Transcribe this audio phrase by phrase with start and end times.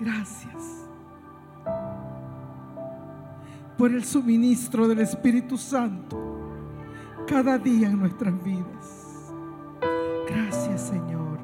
[0.00, 0.88] Gracias
[3.76, 6.16] por el suministro del Espíritu Santo
[7.26, 9.32] cada día en nuestras vidas.
[10.28, 11.38] Gracias Señor.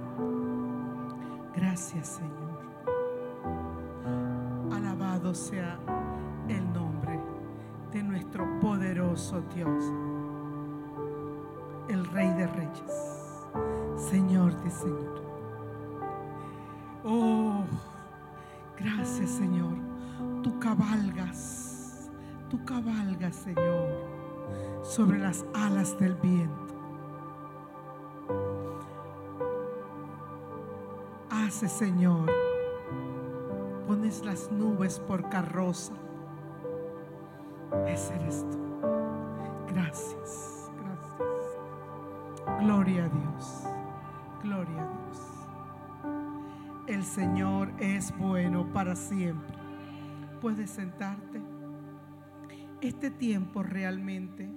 [1.55, 2.45] Gracias Señor.
[4.73, 5.79] Alabado sea
[6.49, 7.21] el nombre
[7.93, 9.85] de nuestro poderoso Dios,
[11.89, 13.41] el Rey de Reyes,
[13.97, 15.23] Señor de Señor.
[17.05, 17.65] Oh,
[18.79, 19.77] gracias Señor.
[20.43, 22.11] Tú cabalgas,
[22.51, 24.15] tú cabalgas Señor
[24.83, 26.65] sobre las alas del viento.
[31.31, 32.31] Hace, Señor,
[33.87, 35.93] pones las nubes por carroza.
[37.87, 38.59] Ese eres tú.
[39.69, 42.61] Gracias, gracias.
[42.61, 43.65] Gloria a Dios,
[47.15, 49.57] Señor es bueno para siempre.
[50.41, 51.41] Puedes sentarte.
[52.81, 54.49] Este tiempo realmente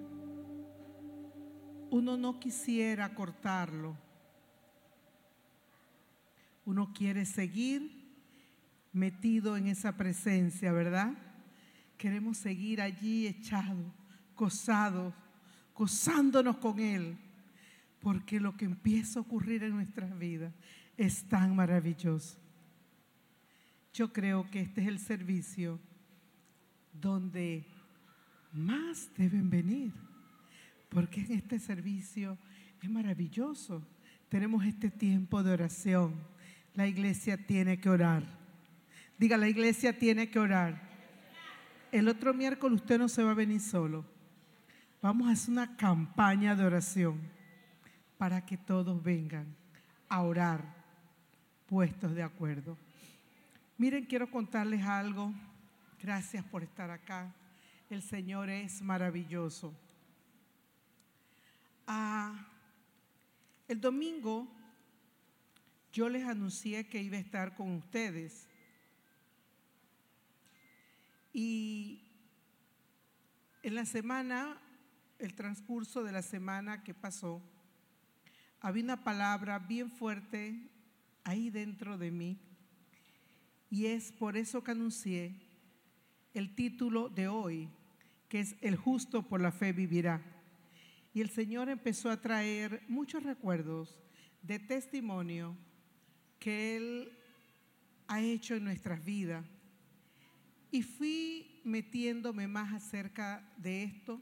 [1.91, 3.95] uno no quisiera cortarlo.
[6.65, 7.91] Uno quiere seguir
[8.91, 11.13] metido en esa presencia, ¿verdad?
[11.95, 13.85] Queremos seguir allí echados,
[14.35, 15.13] gozados,
[15.75, 17.19] gozándonos con Él,
[18.01, 20.55] porque lo que empieza a ocurrir en nuestras vidas
[20.97, 22.46] es tan maravilloso.
[23.97, 25.79] Yo creo que este es el servicio
[26.93, 27.65] donde
[28.53, 29.91] más deben venir
[30.87, 32.37] porque en este servicio
[32.79, 33.81] es maravilloso.
[34.29, 36.13] Tenemos este tiempo de oración.
[36.75, 38.21] La iglesia tiene que orar.
[39.17, 40.79] Diga, la iglesia tiene que orar.
[41.91, 44.05] El otro miércoles usted no se va a venir solo.
[45.01, 47.19] Vamos a hacer una campaña de oración
[48.19, 49.55] para que todos vengan
[50.07, 50.71] a orar
[51.65, 52.77] puestos de acuerdo.
[53.79, 55.31] Miren, quiero contarles algo.
[56.01, 57.31] Gracias por estar acá.
[57.91, 59.71] El Señor es maravilloso.
[61.85, 62.47] Ah,
[63.67, 64.47] el domingo
[65.93, 68.47] yo les anuncié que iba a estar con ustedes.
[71.31, 72.01] Y
[73.61, 74.59] en la semana,
[75.19, 77.43] el transcurso de la semana que pasó,
[78.59, 80.67] había una palabra bien fuerte
[81.23, 82.39] ahí dentro de mí.
[83.69, 85.35] Y es por eso que anuncié
[86.33, 87.69] el título de hoy,
[88.29, 90.21] que es El justo por la fe vivirá.
[91.13, 93.97] Y el Señor empezó a traer muchos recuerdos
[94.41, 95.57] de testimonio
[96.39, 97.11] que Él
[98.07, 99.45] ha hecho en nuestras vidas.
[100.71, 104.21] Y fui metiéndome más acerca de esto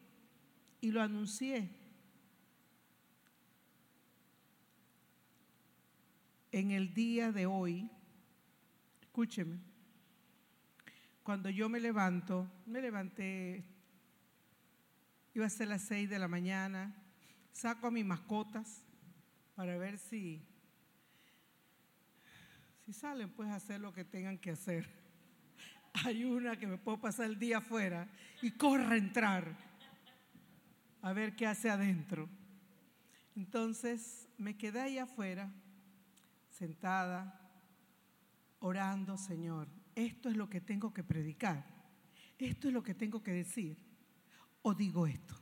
[0.81, 1.69] y lo anuncié.
[6.51, 7.89] En el día de hoy,
[9.15, 9.57] escúcheme,
[11.23, 13.63] cuando yo me levanto, me levanté
[15.33, 16.93] Iba a ser las seis de la mañana.
[17.53, 18.83] Saco a mis mascotas
[19.55, 20.41] para ver si,
[22.85, 24.89] si salen, pues a hacer lo que tengan que hacer.
[26.05, 28.09] Hay una que me puedo pasar el día afuera
[28.41, 29.57] y corre a entrar
[31.01, 32.27] a ver qué hace adentro.
[33.33, 35.49] Entonces me quedé ahí afuera,
[36.49, 37.44] sentada,
[38.59, 41.65] orando, Señor, esto es lo que tengo que predicar,
[42.37, 43.77] esto es lo que tengo que decir
[44.61, 45.35] o digo esto,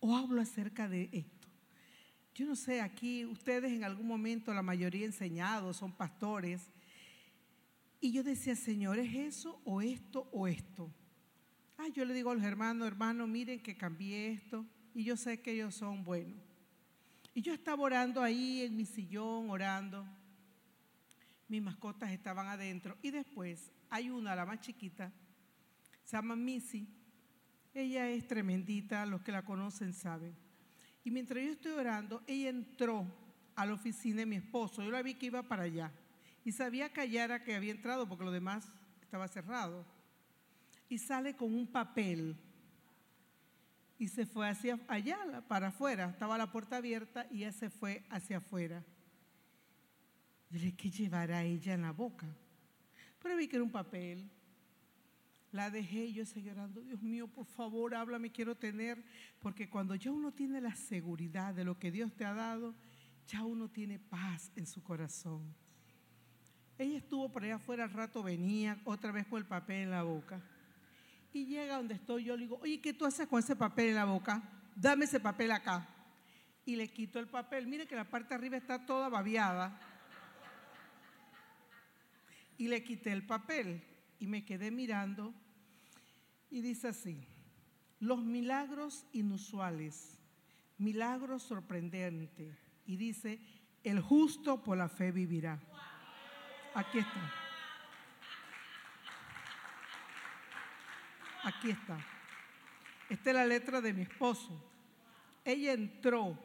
[0.00, 1.48] o hablo acerca de esto.
[2.34, 6.70] Yo no sé, aquí ustedes en algún momento, la mayoría enseñados, son pastores,
[8.00, 10.92] y yo decía, Señor, ¿es eso o esto o esto?
[11.76, 15.40] Ah, yo le digo a los hermanos, hermanos, miren que cambié esto, y yo sé
[15.40, 16.40] que ellos son buenos.
[17.34, 20.06] Y yo estaba orando ahí en mi sillón, orando.
[21.48, 22.96] Mis mascotas estaban adentro.
[23.02, 25.12] Y después hay una, la más chiquita,
[26.04, 26.88] se llama Missy,
[27.74, 30.34] ella es tremendita, los que la conocen saben.
[31.04, 33.06] Y mientras yo estoy orando, ella entró
[33.54, 34.82] a la oficina de mi esposo.
[34.82, 35.92] Yo la vi que iba para allá.
[36.44, 38.66] Y sabía era que había entrado porque lo demás
[39.02, 39.84] estaba cerrado.
[40.88, 42.36] Y sale con un papel.
[43.98, 46.10] Y se fue hacia allá, para afuera.
[46.10, 48.84] Estaba la puerta abierta y ella se fue hacia afuera.
[50.50, 52.26] Le ¿qué llevará ella en la boca?
[53.20, 54.30] Pero vi que era un papel.
[55.52, 59.02] La dejé y yo seguí orando, Dios mío, por favor, háblame, quiero tener,
[59.40, 62.74] porque cuando ya uno tiene la seguridad de lo que Dios te ha dado,
[63.26, 65.54] ya uno tiene paz en su corazón.
[66.78, 70.02] Ella estuvo por allá afuera, al rato venía otra vez con el papel en la
[70.02, 70.40] boca.
[71.32, 73.94] Y llega donde estoy, yo le digo, oye, ¿qué tú haces con ese papel en
[73.96, 74.42] la boca?
[74.76, 75.86] Dame ese papel acá.
[76.64, 77.66] Y le quito el papel.
[77.66, 79.80] Mire que la parte de arriba está toda babiada.
[82.58, 83.82] Y le quité el papel
[84.18, 85.32] y me quedé mirando
[86.50, 87.26] y dice así,
[88.00, 90.18] los milagros inusuales,
[90.78, 92.56] milagros sorprendentes.
[92.86, 93.38] Y dice,
[93.84, 95.60] el justo por la fe vivirá.
[96.74, 97.32] Aquí está.
[101.44, 101.98] Aquí está.
[103.10, 104.70] Esta es la letra de mi esposo.
[105.44, 106.38] Ella entró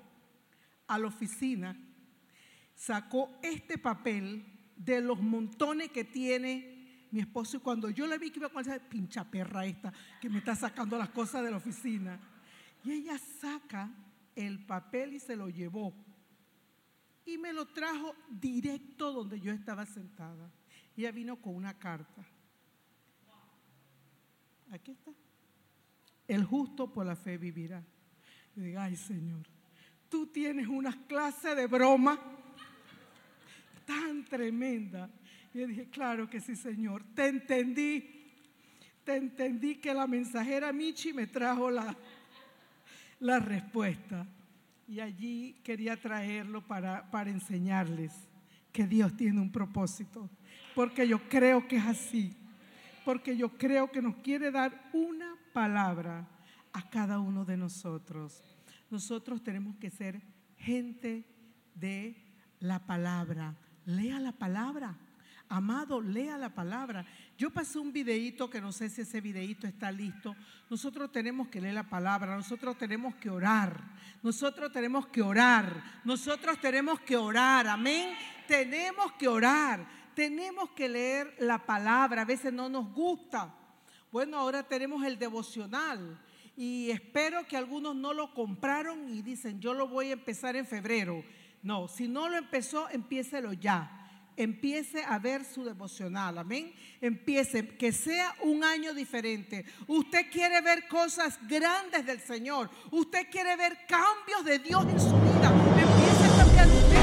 [0.87, 1.77] a la oficina,
[2.75, 8.31] sacó este papel de los montones que tiene mi esposo y cuando yo le vi
[8.31, 11.57] que iba con esa pincha perra esta que me está sacando las cosas de la
[11.57, 12.19] oficina,
[12.83, 13.91] y ella saca
[14.35, 15.93] el papel y se lo llevó
[17.25, 20.51] y me lo trajo directo donde yo estaba sentada.
[20.97, 22.25] Ella vino con una carta.
[24.71, 25.11] Aquí está.
[26.27, 27.83] El justo por la fe vivirá.
[28.55, 29.45] Y digo, ay Señor,
[30.09, 32.19] tú tienes una clase de broma
[33.85, 35.09] tan tremenda.
[35.53, 38.21] Y yo dije, claro que sí, Señor, te entendí.
[39.03, 41.95] Te entendí que la mensajera Michi me trajo la,
[43.19, 44.25] la respuesta.
[44.87, 48.13] Y allí quería traerlo para, para enseñarles
[48.71, 50.29] que Dios tiene un propósito.
[50.75, 52.35] Porque yo creo que es así.
[53.05, 56.27] Porque yo creo que nos quiere dar una palabra
[56.71, 58.43] a cada uno de nosotros.
[58.89, 60.21] Nosotros tenemos que ser
[60.57, 61.25] gente
[61.75, 62.15] de
[62.59, 63.55] la palabra.
[63.85, 64.95] Lea la palabra.
[65.49, 67.05] Amado, lea la palabra.
[67.37, 70.35] Yo pasé un videíto que no sé si ese videíto está listo.
[70.69, 73.83] Nosotros tenemos que leer la palabra, nosotros tenemos que orar,
[74.23, 78.15] nosotros tenemos que orar, nosotros tenemos que orar, amén.
[78.47, 83.53] Tenemos que orar, tenemos que leer la palabra, a veces no nos gusta.
[84.11, 86.19] Bueno, ahora tenemos el devocional
[86.55, 90.65] y espero que algunos no lo compraron y dicen, yo lo voy a empezar en
[90.65, 91.23] febrero.
[91.63, 94.03] No, si no lo empezó, empiécelo ya
[94.35, 96.73] empiece a ver su devocional, amén.
[97.01, 99.65] Empiece, que sea un año diferente.
[99.87, 102.69] Usted quiere ver cosas grandes del Señor.
[102.91, 105.51] Usted quiere ver cambios de Dios en su vida.
[105.77, 106.97] Empiece a cambiar usted,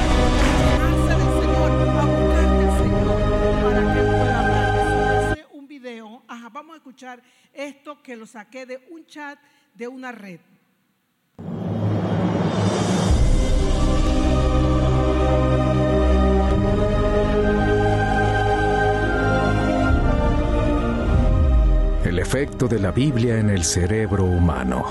[0.80, 5.48] a del Señor, a buscar del Señor para que pueda hablar.
[5.52, 7.22] un video, ajá, vamos a escuchar
[7.52, 9.38] esto que lo saqué de un chat
[9.74, 10.40] de una red.
[22.18, 24.84] Efecto de la Biblia en el cerebro humano.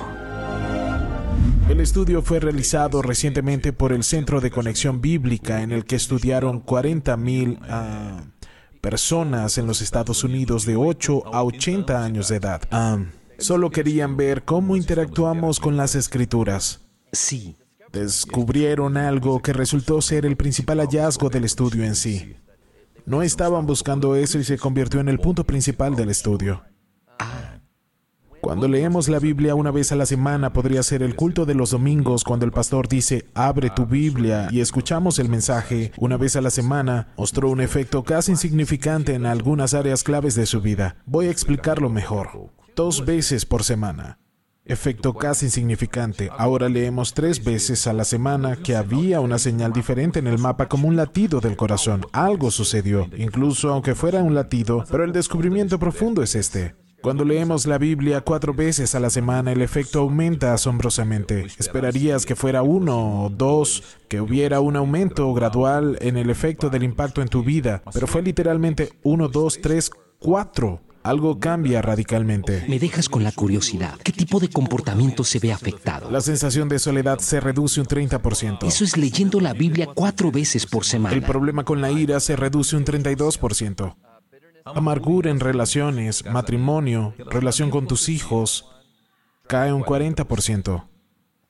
[1.69, 6.65] El estudio fue realizado recientemente por el Centro de Conexión Bíblica en el que estudiaron
[6.65, 8.23] 40.000 ah,
[8.81, 12.61] personas en los Estados Unidos de 8 a 80 años de edad.
[12.71, 12.97] Ah,
[13.37, 16.81] solo querían ver cómo interactuamos con las escrituras.
[17.11, 17.55] Sí.
[17.91, 22.35] Descubrieron algo que resultó ser el principal hallazgo del estudio en sí.
[23.05, 26.63] No estaban buscando eso y se convirtió en el punto principal del estudio.
[28.41, 31.71] Cuando leemos la Biblia una vez a la semana podría ser el culto de los
[31.71, 36.41] domingos cuando el pastor dice, abre tu Biblia y escuchamos el mensaje una vez a
[36.41, 40.95] la semana, mostró un efecto casi insignificante en algunas áreas claves de su vida.
[41.05, 42.49] Voy a explicarlo mejor.
[42.75, 44.19] Dos veces por semana.
[44.65, 46.29] Efecto casi insignificante.
[46.37, 50.67] Ahora leemos tres veces a la semana que había una señal diferente en el mapa
[50.67, 52.05] como un latido del corazón.
[52.13, 56.75] Algo sucedió, incluso aunque fuera un latido, pero el descubrimiento profundo es este.
[57.01, 61.47] Cuando leemos la Biblia cuatro veces a la semana, el efecto aumenta asombrosamente.
[61.57, 66.83] Esperarías que fuera uno o dos, que hubiera un aumento gradual en el efecto del
[66.83, 70.81] impacto en tu vida, pero fue literalmente uno, dos, tres, cuatro.
[71.01, 72.65] Algo cambia radicalmente.
[72.67, 73.97] Me dejas con la curiosidad.
[74.03, 76.11] ¿Qué tipo de comportamiento se ve afectado?
[76.11, 78.67] La sensación de soledad se reduce un 30%.
[78.67, 81.15] Eso es leyendo la Biblia cuatro veces por semana.
[81.15, 83.95] El problema con la ira se reduce un 32%.
[84.75, 88.69] Amargura en relaciones, matrimonio, relación con tus hijos,
[89.47, 90.85] cae un 40%.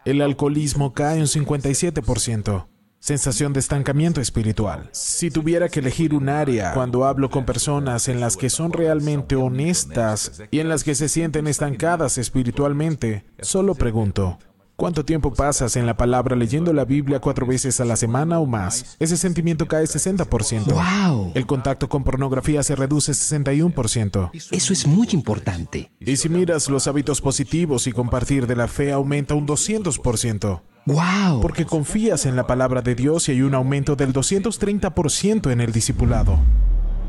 [0.06, 2.68] El alcoholismo cae un 57%.
[3.02, 4.90] Sensación de estancamiento espiritual.
[4.92, 9.38] Si tuviera que elegir un área cuando hablo con personas en las que son realmente
[9.38, 14.38] honestas y en las que se sienten estancadas espiritualmente, solo pregunto,
[14.80, 18.46] ¿Cuánto tiempo pasas en la palabra leyendo la Biblia cuatro veces a la semana o
[18.46, 18.96] más?
[18.98, 20.68] Ese sentimiento cae 60%.
[20.68, 21.34] ¡Wow!
[21.36, 24.32] El contacto con pornografía se reduce 61%.
[24.52, 25.92] Eso es muy importante.
[26.00, 30.62] Y si miras los hábitos positivos y compartir de la fe aumenta un 200%.
[30.86, 31.42] ¡Wow!
[31.42, 35.74] Porque confías en la palabra de Dios y hay un aumento del 230% en el
[35.74, 36.40] discipulado.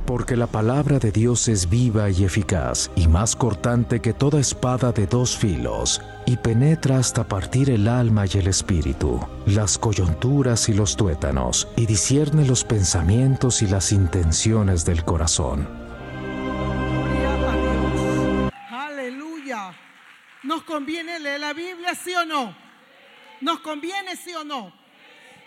[0.06, 4.92] Porque la palabra de Dios es viva y eficaz, y más cortante que toda espada
[4.92, 10.74] de dos filos, y penetra hasta partir el alma y el espíritu, las coyunturas y
[10.74, 15.68] los tuétanos, y discierne los pensamientos y las intenciones del corazón.
[18.70, 19.72] Aleluya.
[20.42, 22.54] ¿Nos conviene leer la Biblia, sí o no?
[23.40, 24.72] ¿Nos conviene, sí o no?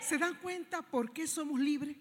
[0.00, 1.96] ¿Se dan cuenta por qué somos libres?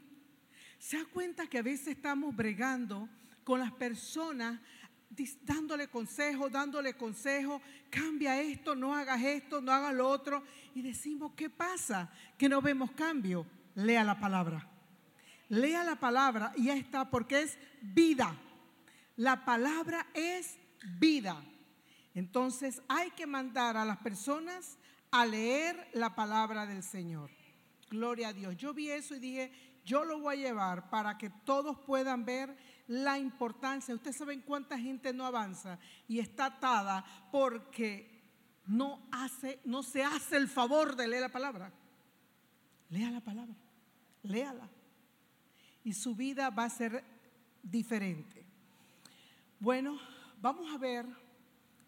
[0.84, 3.08] ¿Se dan cuenta que a veces estamos bregando
[3.46, 4.60] con las personas,
[5.44, 10.44] dándole consejo, dándole consejo, cambia esto, no hagas esto, no hagas lo otro,
[10.76, 12.12] y decimos, ¿qué pasa?
[12.38, 13.48] Que no vemos cambio.
[13.76, 14.70] Lea la palabra.
[15.48, 18.36] Lea la palabra y ya está, porque es vida.
[19.16, 20.58] La palabra es
[21.00, 21.42] vida.
[22.14, 24.78] Entonces hay que mandar a las personas
[25.12, 27.30] a leer la palabra del Señor.
[27.90, 28.58] Gloria a Dios.
[28.58, 32.56] Yo vi eso y dije, yo lo voy a llevar para que todos puedan ver
[32.88, 33.96] la importancia.
[33.96, 38.14] Ustedes saben cuánta gente no avanza y está atada porque
[38.66, 41.72] no hace, no se hace el favor de leer la palabra.
[42.90, 43.56] Lea la palabra,
[44.22, 44.70] léala.
[45.84, 47.04] Y su vida va a ser
[47.62, 48.46] diferente.
[49.60, 49.98] Bueno,
[50.42, 51.06] vamos a ver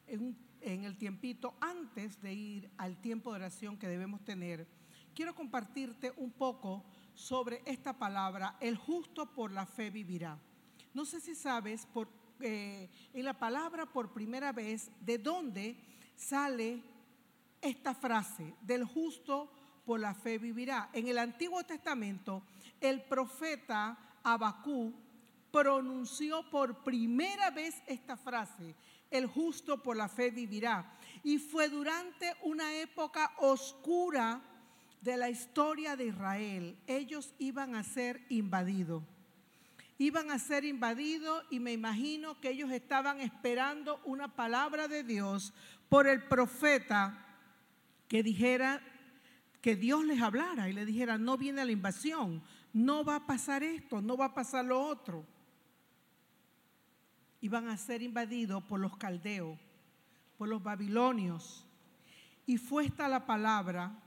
[0.08, 4.68] en, el tiempito, antes de ir al tiempo de oración que debemos tener,
[5.14, 6.84] quiero compartirte un poco
[7.16, 10.38] sobre esta palabra, el justo por la fe vivirá.
[10.94, 12.08] No sé si sabes, por,
[12.40, 15.78] eh, en la palabra por primera vez, de dónde
[16.16, 16.84] sale
[17.62, 19.50] esta frase, del justo
[19.86, 20.90] por la fe vivirá.
[20.94, 22.44] En el Antiguo Testamento,
[22.80, 24.94] el profeta Abacú
[25.52, 28.76] pronunció por primera vez esta frase,
[29.10, 30.98] el justo por la fe vivirá.
[31.24, 34.42] Y fue durante una época oscura
[35.06, 36.76] de la historia de Israel.
[36.88, 39.04] Ellos iban a ser invadidos.
[40.00, 45.54] Iban a ser invadidos y me imagino que ellos estaban esperando una palabra de Dios
[45.88, 47.24] por el profeta
[48.08, 48.82] que dijera
[49.62, 52.42] que Dios les hablara y le dijera, no viene la invasión,
[52.74, 55.24] no va a pasar esto, no va a pasar lo otro.
[57.42, 59.60] Iban a ser invadidos por los caldeos,
[60.38, 61.64] por los babilonios.
[62.48, 64.02] Y fue esta la palabra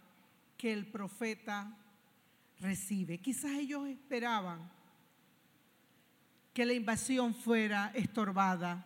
[0.58, 1.74] que el profeta
[2.60, 3.18] recibe.
[3.18, 4.70] Quizás ellos esperaban
[6.52, 8.84] que la invasión fuera estorbada,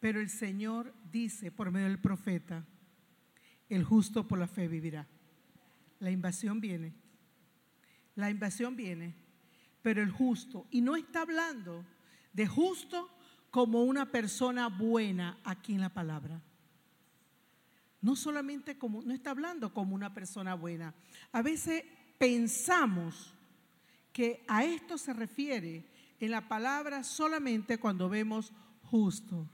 [0.00, 2.64] pero el Señor dice por medio del profeta,
[3.68, 5.06] el justo por la fe vivirá.
[5.98, 6.94] La invasión viene,
[8.14, 9.14] la invasión viene,
[9.82, 11.84] pero el justo, y no está hablando
[12.32, 13.10] de justo
[13.50, 16.40] como una persona buena aquí en la palabra.
[18.00, 20.94] No solamente como, no está hablando como una persona buena.
[21.32, 21.82] A veces
[22.18, 23.32] pensamos
[24.12, 25.84] que a esto se refiere
[26.20, 28.52] en la palabra solamente cuando vemos
[28.84, 29.48] justo.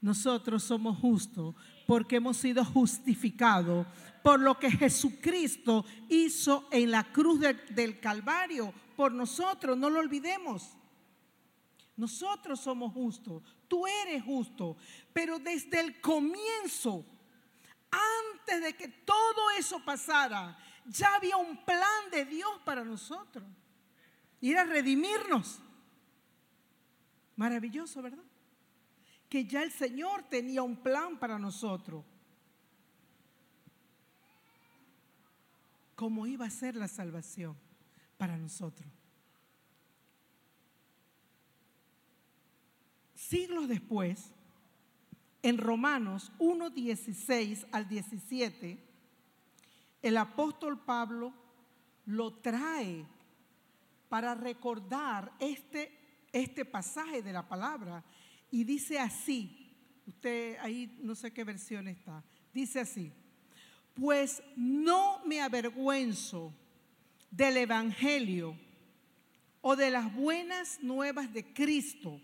[0.00, 1.54] Nosotros somos justos
[1.86, 3.86] porque hemos sido justificados
[4.22, 10.00] por lo que Jesucristo hizo en la cruz de- del Calvario por nosotros, no lo
[10.00, 10.76] olvidemos.
[11.96, 14.76] Nosotros somos justos, tú eres justo,
[15.12, 17.04] pero desde el comienzo,
[17.92, 20.56] antes de que todo eso pasara,
[20.86, 23.44] ya había un plan de Dios para nosotros.
[24.40, 25.60] Y era redimirnos.
[27.36, 28.24] Maravilloso, ¿verdad?
[29.28, 32.04] Que ya el Señor tenía un plan para nosotros.
[35.94, 37.56] ¿Cómo iba a ser la salvación
[38.18, 38.90] para nosotros?
[43.14, 44.34] Siglos después,
[45.42, 48.78] en Romanos 1, 16 al 17,
[50.02, 51.32] el apóstol Pablo
[52.06, 53.04] lo trae
[54.08, 55.90] para recordar este,
[56.32, 58.04] este pasaje de la palabra.
[58.50, 59.72] Y dice así,
[60.06, 62.22] usted ahí no sé qué versión está,
[62.52, 63.12] dice así,
[63.94, 66.52] pues no me avergüenzo
[67.30, 68.56] del Evangelio
[69.60, 72.20] o de las buenas nuevas de Cristo,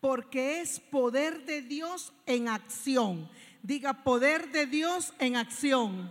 [0.00, 3.28] porque es poder de Dios en acción.
[3.62, 6.10] Diga, poder de Dios en acción.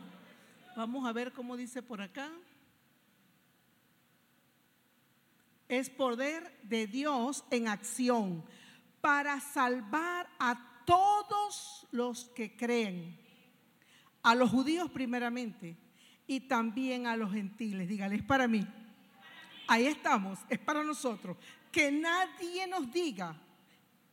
[0.76, 2.30] Vamos a ver cómo dice por acá.
[5.70, 8.44] Es poder de Dios en acción
[9.02, 13.18] para salvar a todos los que creen,
[14.24, 15.78] a los judíos primeramente
[16.26, 17.88] y también a los gentiles.
[17.88, 18.66] Dígale, es para mí.
[19.68, 21.38] Ahí estamos, es para nosotros.
[21.72, 23.36] Que nadie nos diga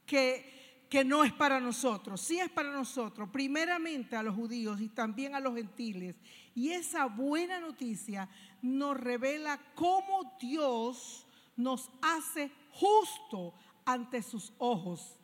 [0.07, 4.89] que, que no es para nosotros, sí es para nosotros, primeramente a los judíos y
[4.89, 6.17] también a los gentiles.
[6.55, 8.29] Y esa buena noticia
[8.63, 15.19] nos revela cómo Dios nos hace justo ante sus ojos.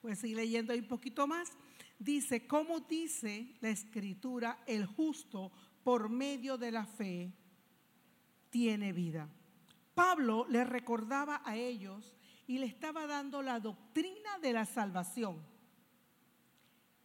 [0.00, 1.52] Pues seguir leyendo ahí un poquito más.
[1.98, 4.58] Dice, ¿cómo dice la escritura?
[4.66, 5.52] El justo
[5.84, 7.32] por medio de la fe
[8.50, 9.28] tiene vida.
[9.94, 12.16] Pablo le recordaba a ellos
[12.52, 15.42] y le estaba dando la doctrina de la salvación.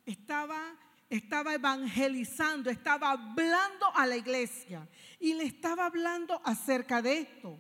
[0.06, 0.76] Estaba,
[1.10, 4.86] estaba evangelizando, estaba hablando a la iglesia
[5.22, 7.58] y le estaba hablando acerca de esto,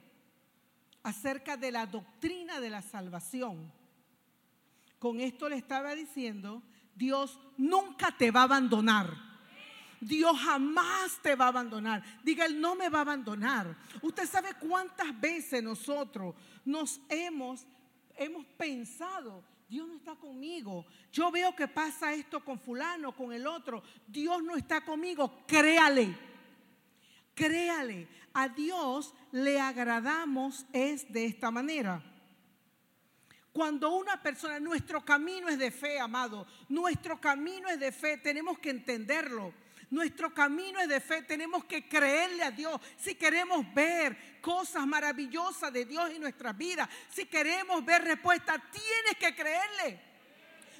[1.01, 3.71] acerca de la doctrina de la salvación.
[4.99, 6.61] Con esto le estaba diciendo,
[6.93, 9.15] Dios nunca te va a abandonar.
[9.99, 12.03] Dios jamás te va a abandonar.
[12.21, 13.77] Diga, Él no me va a abandonar.
[14.01, 17.65] Usted sabe cuántas veces nosotros nos hemos,
[18.17, 20.85] hemos pensado, Dios no está conmigo.
[21.11, 23.83] Yo veo que pasa esto con fulano, con el otro.
[24.07, 25.43] Dios no está conmigo.
[25.45, 26.15] Créale.
[27.33, 28.07] Créale.
[28.33, 32.03] A Dios le agradamos es de esta manera.
[33.51, 38.59] Cuando una persona, nuestro camino es de fe, amado, nuestro camino es de fe, tenemos
[38.59, 39.51] que entenderlo.
[39.89, 42.79] Nuestro camino es de fe, tenemos que creerle a Dios.
[42.97, 49.15] Si queremos ver cosas maravillosas de Dios en nuestras vidas, si queremos ver respuestas, tienes
[49.17, 50.01] que creerle.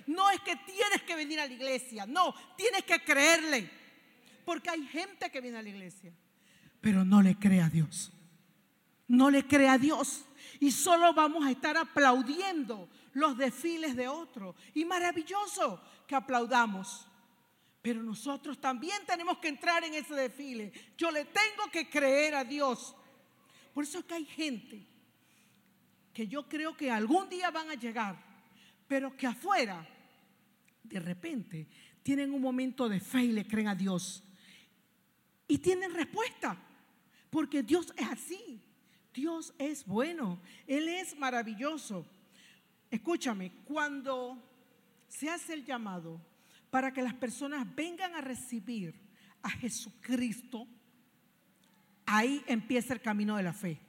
[0.07, 3.69] No es que tienes que venir a la iglesia, no, tienes que creerle.
[4.45, 6.13] Porque hay gente que viene a la iglesia,
[6.81, 8.11] pero no le cree a Dios.
[9.07, 10.25] No le cree a Dios.
[10.59, 14.55] Y solo vamos a estar aplaudiendo los desfiles de otros.
[14.73, 17.07] Y maravilloso que aplaudamos.
[17.87, 20.73] Pero nosotros también tenemos que entrar en ese desfile.
[20.97, 22.93] Yo le tengo que creer a Dios.
[23.73, 24.85] Por eso es que hay gente
[26.13, 28.21] que yo creo que algún día van a llegar,
[28.89, 29.87] pero que afuera,
[30.83, 31.65] de repente,
[32.03, 34.21] tienen un momento de fe y le creen a Dios.
[35.47, 36.57] Y tienen respuesta,
[37.29, 38.61] porque Dios es así.
[39.13, 42.05] Dios es bueno, Él es maravilloso.
[42.91, 44.43] Escúchame, cuando
[45.07, 46.19] se hace el llamado
[46.77, 48.93] para que las personas vengan a recibir
[49.41, 50.67] a Jesucristo,
[52.05, 53.79] ahí empieza el camino de la fe.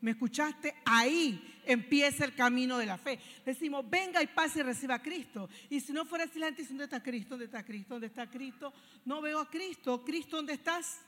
[0.00, 0.74] ¿Me escuchaste?
[0.86, 3.20] Ahí empieza el camino de la fe.
[3.44, 5.50] Decimos, venga y pase y reciba a Cristo.
[5.68, 7.28] Y si no fuera así, la gente dice, ¿dónde está Cristo?
[7.34, 7.92] ¿Dónde está Cristo?
[7.92, 8.72] ¿Dónde está Cristo?
[9.04, 10.02] No veo a Cristo.
[10.02, 11.02] Cristo, ¿dónde estás?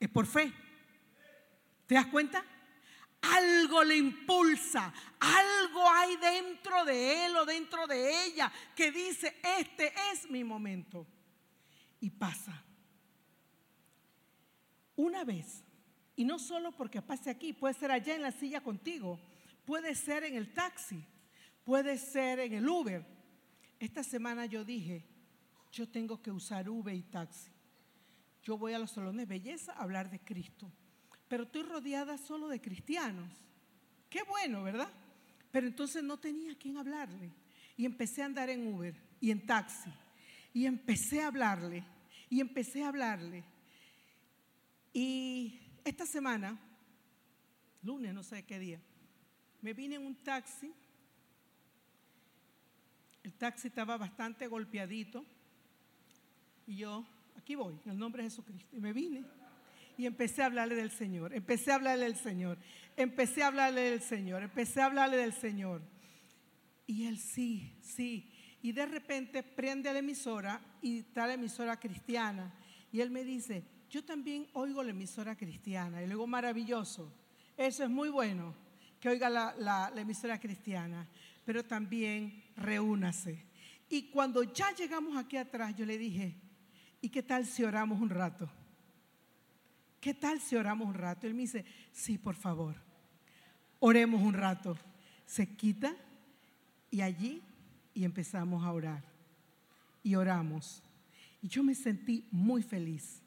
[0.00, 0.52] Es por fe.
[1.86, 2.44] ¿Te das cuenta?
[3.22, 9.92] Algo le impulsa, algo hay dentro de él o dentro de ella que dice, este
[10.12, 11.06] es mi momento.
[12.00, 12.64] Y pasa.
[14.96, 15.64] Una vez,
[16.16, 19.20] y no solo porque pase aquí, puede ser allá en la silla contigo,
[19.64, 21.04] puede ser en el taxi,
[21.64, 23.06] puede ser en el Uber.
[23.78, 25.04] Esta semana yo dije,
[25.70, 27.50] yo tengo que usar Uber y taxi.
[28.42, 30.72] Yo voy a los salones de belleza a hablar de Cristo
[31.32, 33.26] pero estoy rodeada solo de cristianos.
[34.10, 34.92] Qué bueno, ¿verdad?
[35.50, 37.30] Pero entonces no tenía a quién hablarle.
[37.74, 39.90] Y empecé a andar en Uber y en taxi.
[40.52, 41.84] Y empecé a hablarle.
[42.28, 43.44] Y empecé a hablarle.
[44.92, 46.58] Y esta semana,
[47.82, 48.78] lunes, no sé qué día,
[49.62, 50.70] me vine en un taxi.
[53.22, 55.24] El taxi estaba bastante golpeadito.
[56.66, 57.06] Y yo,
[57.38, 58.76] aquí voy, en el nombre de Jesucristo.
[58.76, 59.24] Y me vine
[59.96, 62.58] y empecé a hablarle del Señor, empecé a hablarle del Señor,
[62.96, 65.82] empecé a hablarle del Señor, empecé a hablarle del Señor.
[66.86, 68.30] Y él sí, sí.
[68.62, 72.52] Y de repente prende la emisora y está la emisora cristiana.
[72.92, 76.02] Y él me dice, yo también oigo la emisora cristiana.
[76.02, 77.12] Y luego, maravilloso.
[77.56, 78.54] Eso es muy bueno,
[79.00, 81.08] que oiga la, emisora cristiana.
[81.44, 83.44] Pero también reúnase.
[83.88, 86.36] Y cuando ya llegamos aquí atrás, yo le dije,
[87.00, 88.50] ¿y qué tal si oramos un rato?
[90.02, 91.28] ¿Qué tal si oramos un rato?
[91.28, 92.74] Él me dice, sí, por favor,
[93.78, 94.76] oremos un rato.
[95.24, 95.96] Se quita
[96.90, 97.40] y allí
[97.94, 99.04] y empezamos a orar.
[100.02, 100.82] Y oramos.
[101.40, 103.22] Y yo me sentí muy feliz.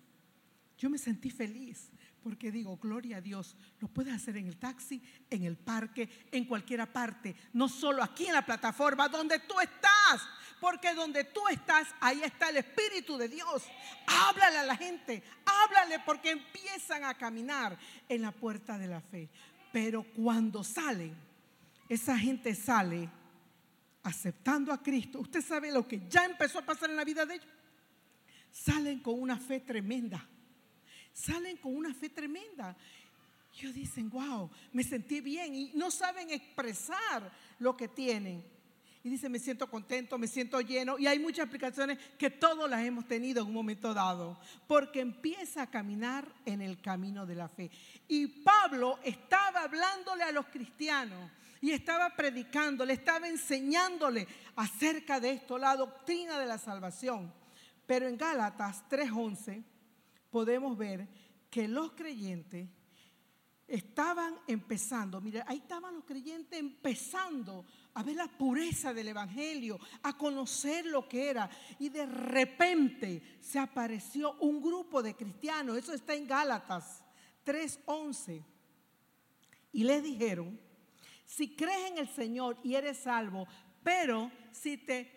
[0.77, 1.89] Yo me sentí feliz
[2.21, 6.45] porque digo, gloria a Dios, lo puedes hacer en el taxi, en el parque, en
[6.45, 10.27] cualquier parte, no solo aquí en la plataforma donde tú estás,
[10.65, 13.65] porque donde tú estás, ahí está el Espíritu de Dios.
[14.07, 17.77] Háblale a la gente, háblale porque empiezan a caminar
[18.09, 19.29] en la puerta de la fe.
[19.71, 21.15] Pero cuando salen,
[21.87, 23.07] esa gente sale
[24.01, 25.19] aceptando a Cristo.
[25.19, 27.47] Usted sabe lo que ya empezó a pasar en la vida de ellos.
[28.51, 30.27] Salen con una fe tremenda.
[31.13, 32.75] Salen con una fe tremenda.
[33.55, 38.54] Ellos dicen, wow, me sentí bien y no saben expresar lo que tienen
[39.05, 40.97] y dice, me siento contento, me siento lleno.
[40.97, 45.61] Y hay muchas aplicaciones que todos las hemos tenido en un momento dado, porque empieza
[45.61, 47.69] a caminar en el camino de la fe.
[48.07, 51.29] Y Pablo estaba hablándole a los cristianos
[51.61, 57.31] y estaba predicando, le estaba enseñándole acerca de esto, la doctrina de la salvación.
[57.85, 59.63] Pero en Gálatas 3:11
[60.31, 61.07] podemos ver
[61.51, 62.67] que los creyentes
[63.67, 70.17] estaban empezando, mire, ahí estaban los creyentes empezando a ver la pureza del Evangelio, a
[70.17, 71.49] conocer lo que era.
[71.79, 77.03] Y de repente se apareció un grupo de cristianos, eso está en Gálatas
[77.45, 78.43] 3:11.
[79.71, 80.59] Y les dijeron,
[81.25, 83.47] si crees en el Señor y eres salvo,
[83.83, 85.11] pero si te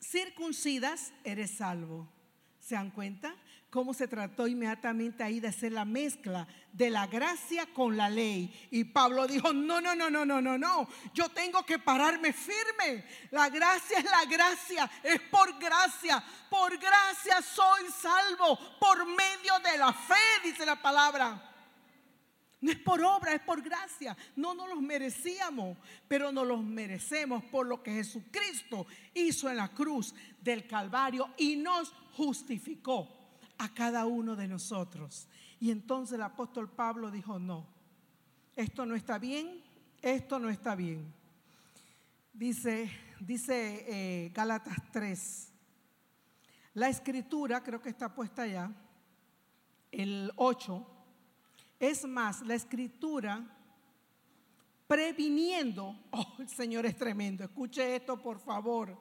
[0.00, 2.08] circuncidas, eres salvo.
[2.60, 3.34] ¿Se dan cuenta?
[3.70, 8.68] Cómo se trató inmediatamente ahí de hacer la mezcla de la gracia con la ley.
[8.70, 10.88] Y Pablo dijo, no, no, no, no, no, no, no.
[11.12, 13.04] Yo tengo que pararme firme.
[13.30, 16.24] La gracia es la gracia, es por gracia.
[16.48, 21.44] Por gracia soy salvo, por medio de la fe, dice la palabra.
[22.62, 24.16] No es por obra, es por gracia.
[24.34, 25.76] No nos los merecíamos,
[26.08, 31.56] pero nos los merecemos por lo que Jesucristo hizo en la cruz del Calvario y
[31.56, 33.17] nos justificó
[33.58, 35.28] a cada uno de nosotros.
[35.60, 37.66] Y entonces el apóstol Pablo dijo, no,
[38.56, 39.62] esto no está bien,
[40.00, 41.12] esto no está bien.
[42.32, 42.90] Dice,
[43.20, 45.52] dice eh, Gálatas 3,
[46.74, 48.70] la escritura, creo que está puesta allá,
[49.90, 50.86] el 8
[51.80, 53.44] es más, la escritura
[54.86, 58.98] previniendo, oh, el Señor es tremendo, escuche esto por favor.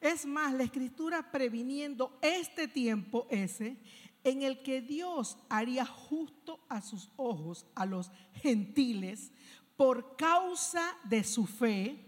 [0.00, 3.76] Es más, la escritura previniendo este tiempo ese
[4.24, 9.32] en el que Dios haría justo a sus ojos a los gentiles
[9.76, 12.04] por causa de su fe,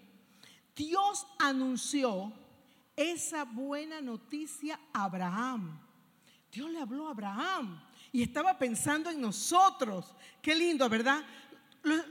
[0.74, 2.32] Dios anunció
[2.96, 5.80] esa buena noticia a Abraham.
[6.52, 7.80] Dios le habló a Abraham
[8.12, 10.14] y estaba pensando en nosotros.
[10.42, 11.24] Qué lindo, ¿verdad?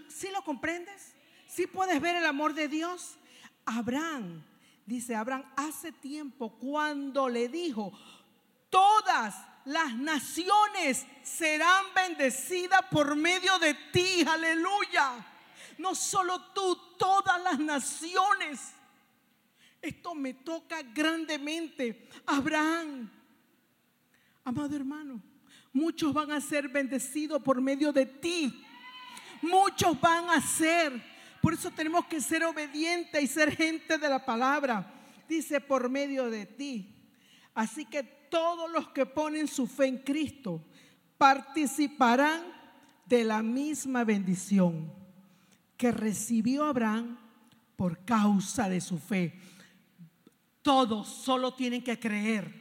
[0.07, 1.13] ¿Sí lo comprendes?
[1.45, 3.17] ¿Sí puedes ver el amor de Dios?
[3.65, 4.43] Abraham,
[4.89, 7.93] dice Abraham, hace tiempo cuando le dijo,
[8.69, 15.25] todas las naciones serán bendecidas por medio de ti, aleluya.
[15.77, 18.73] No solo tú, todas las naciones.
[19.81, 22.09] Esto me toca grandemente.
[22.25, 23.09] Abraham,
[24.43, 25.21] amado hermano,
[25.71, 28.65] Muchos van a ser bendecidos por medio de ti.
[29.41, 31.18] Muchos van a ser.
[31.41, 34.93] Por eso tenemos que ser obedientes y ser gente de la palabra.
[35.27, 36.95] Dice por medio de ti.
[37.53, 40.63] Así que todos los que ponen su fe en Cristo
[41.17, 42.41] participarán
[43.05, 44.93] de la misma bendición
[45.75, 47.17] que recibió Abraham
[47.75, 49.39] por causa de su fe.
[50.61, 52.59] Todos solo tienen que creer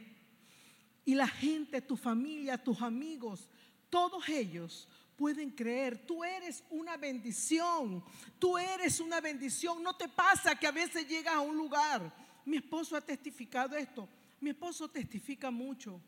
[1.09, 3.49] y la gente, tu familia, tus amigos,
[3.89, 4.87] todos ellos
[5.19, 8.01] pueden creer, tú eres una bendición,
[8.39, 9.83] tú eres una bendición.
[9.83, 12.09] No te pasa que a veces llegas a un lugar.
[12.45, 14.07] Mi esposo ha testificado esto,
[14.39, 15.99] mi esposo testifica mucho.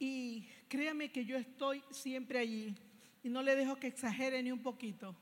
[0.00, 2.74] Y créame que yo estoy siempre allí
[3.22, 5.14] y no le dejo que exagere ni un poquito.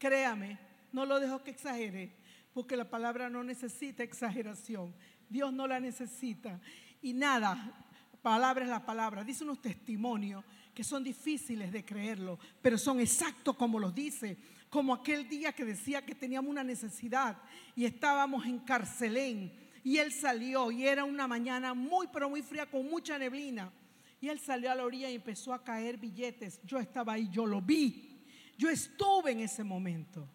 [0.00, 0.58] Créame,
[0.90, 2.10] no lo dejo que exagere,
[2.52, 4.92] porque la palabra no necesita exageración.
[5.28, 6.60] Dios no la necesita.
[7.00, 7.86] Y nada,
[8.22, 9.22] palabra es la palabra.
[9.22, 10.44] Dice unos testimonios
[10.76, 14.36] que son difíciles de creerlo, pero son exactos como los dice.
[14.68, 17.38] Como aquel día que decía que teníamos una necesidad
[17.74, 19.50] y estábamos en Carcelén
[19.82, 23.72] y él salió y era una mañana muy, pero muy fría con mucha neblina.
[24.20, 26.60] Y él salió a la orilla y empezó a caer billetes.
[26.62, 28.22] Yo estaba ahí, yo lo vi.
[28.58, 30.28] Yo estuve en ese momento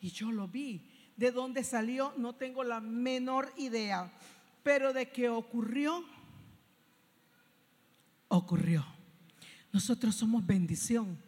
[0.00, 0.88] y yo lo vi.
[1.18, 4.10] De dónde salió no tengo la menor idea,
[4.62, 6.02] pero de que ocurrió
[8.28, 9.01] ocurrió.
[9.72, 11.18] Nosotros somos bendición.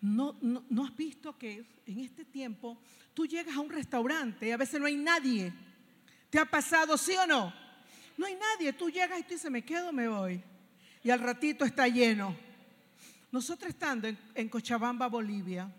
[0.00, 2.80] No, no, has visto que en este tiempo
[3.14, 5.52] tú llegas a un restaurante y a veces no hay nadie.
[6.28, 7.54] ¿Te ha pasado, sí o no?
[8.18, 8.72] No hay nadie.
[8.72, 10.42] Tú llegas y tú dices, me quedo, me voy.
[11.04, 12.36] Y al ratito está lleno.
[13.30, 15.72] Nosotros estando en, en Cochabamba, Bolivia,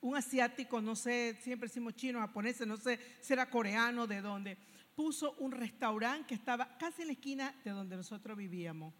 [0.00, 4.58] un asiático, no sé, siempre decimos chino, japonés, no sé, será coreano, de dónde
[4.98, 8.92] puso un restaurante que estaba casi en la esquina de donde nosotros vivíamos.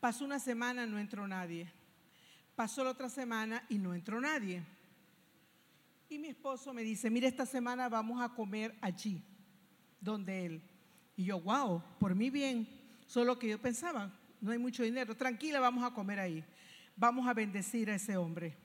[0.00, 1.70] Pasó una semana, no entró nadie.
[2.54, 4.62] Pasó la otra semana y no entró nadie.
[6.08, 9.22] Y mi esposo me dice, mire, esta semana vamos a comer allí,
[10.00, 10.62] donde él.
[11.16, 12.68] Y yo, wow, por mí bien.
[13.06, 16.44] Solo que yo pensaba, no hay mucho dinero, tranquila, vamos a comer ahí.
[16.96, 18.56] Vamos a bendecir a ese hombre.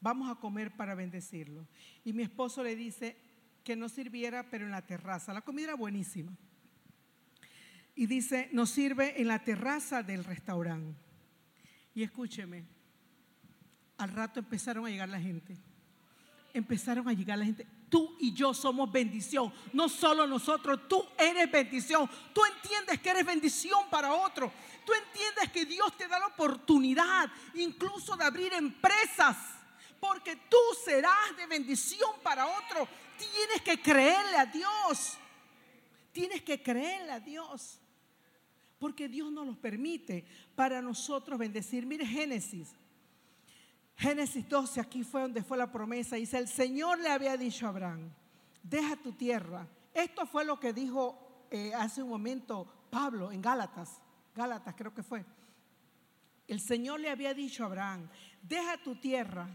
[0.00, 1.66] Vamos a comer para bendecirlo.
[2.04, 3.16] Y mi esposo le dice,
[3.68, 5.34] que nos sirviera, pero en la terraza.
[5.34, 6.32] La comida era buenísima.
[7.98, 10.96] Y dice, nos sirve en la terraza del restaurante.
[11.96, 12.64] Y escúcheme,
[13.96, 15.58] al rato empezaron a llegar la gente.
[16.54, 17.66] empezaron a llegar la gente.
[17.88, 19.52] Tú y yo somos bendición.
[19.72, 22.08] No solo nosotros, tú eres bendición.
[22.32, 24.52] Tú entiendes que eres bendición para otro.
[24.86, 29.36] Tú entiendes que Dios te da la oportunidad incluso de abrir empresas.
[29.98, 32.86] Porque tú serás de bendición para otro.
[33.18, 35.18] Tienes que creerle a Dios.
[36.12, 37.80] Tienes que creerle a Dios.
[38.78, 41.84] Porque Dios nos lo permite para nosotros bendecir.
[41.86, 42.74] Mire Génesis.
[43.96, 46.16] Génesis 12, aquí fue donde fue la promesa.
[46.16, 48.10] Dice, el Señor le había dicho a Abraham,
[48.62, 49.66] deja tu tierra.
[49.92, 54.00] Esto fue lo que dijo eh, hace un momento Pablo en Gálatas.
[54.36, 55.24] Gálatas creo que fue.
[56.46, 58.08] El Señor le había dicho a Abraham,
[58.42, 59.48] deja tu tierra,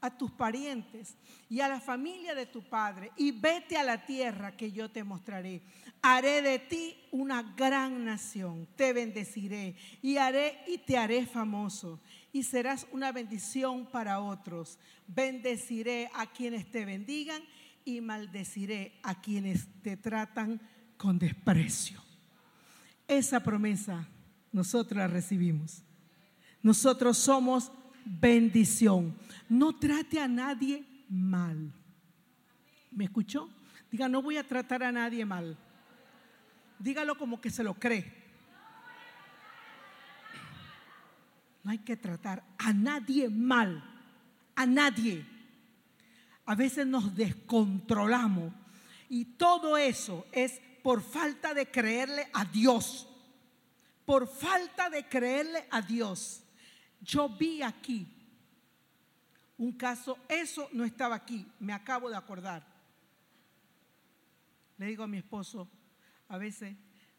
[0.00, 1.16] a tus parientes
[1.48, 5.04] y a la familia de tu padre y vete a la tierra que yo te
[5.04, 5.62] mostraré.
[6.00, 12.00] Haré de ti una gran nación, te bendeciré y haré y te haré famoso
[12.32, 14.78] y serás una bendición para otros.
[15.06, 17.42] Bendeciré a quienes te bendigan
[17.84, 20.60] y maldeciré a quienes te tratan
[20.96, 22.02] con desprecio.
[23.08, 24.06] Esa promesa
[24.52, 25.82] nosotros la recibimos.
[26.62, 27.72] Nosotros somos
[28.08, 29.16] bendición.
[29.48, 31.72] No trate a nadie mal.
[32.90, 33.48] ¿Me escuchó?
[33.90, 35.56] Diga, no voy a tratar a nadie mal.
[36.78, 38.12] Dígalo como que se lo cree.
[41.64, 43.82] No hay que tratar a nadie mal.
[44.54, 45.24] A nadie.
[46.46, 48.52] A veces nos descontrolamos.
[49.08, 53.08] Y todo eso es por falta de creerle a Dios.
[54.04, 56.42] Por falta de creerle a Dios.
[57.00, 58.06] Yo vi aquí
[59.56, 62.64] un caso, eso no estaba aquí, me acabo de acordar.
[64.76, 65.68] Le digo a mi esposo,
[66.28, 66.76] a veces,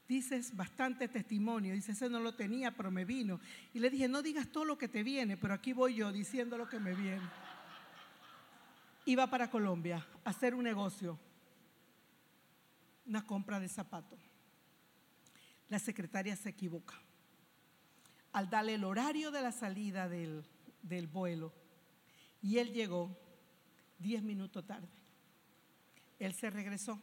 [0.07, 3.41] dices bastante testimonio, dice, ese no lo tenía, pero me vino.
[3.73, 6.57] Y le dije, no digas todo lo que te viene, pero aquí voy yo diciendo
[6.57, 7.27] lo que me viene.
[9.05, 11.19] Iba para Colombia a hacer un negocio,
[13.05, 14.19] una compra de zapatos.
[15.67, 16.95] La secretaria se equivoca
[18.31, 20.43] al darle el horario de la salida del,
[20.81, 21.53] del vuelo
[22.41, 23.17] y él llegó
[23.97, 24.87] diez minutos tarde.
[26.17, 27.01] Él se regresó,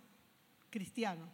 [0.71, 1.29] cristiano,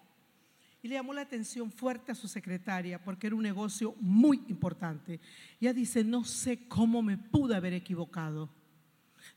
[0.83, 5.21] y le llamó la atención fuerte a su secretaria porque era un negocio muy importante.
[5.61, 8.51] Ella dice, no sé cómo me pude haber equivocado,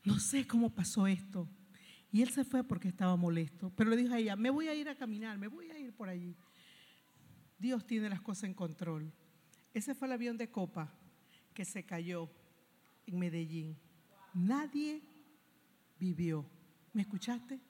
[0.04, 1.48] no sé cómo pasó esto.
[2.10, 4.74] Y él se fue porque estaba molesto, pero le dijo a ella, me voy a
[4.74, 6.34] ir a caminar, me voy a ir por allí.
[7.58, 9.12] Dios tiene las cosas en control.
[9.76, 10.90] Ese fue el avión de copa
[11.52, 12.30] que se cayó
[13.04, 13.76] en Medellín.
[14.32, 15.02] Nadie
[16.00, 16.46] vivió.
[16.94, 17.60] ¿Me escuchaste?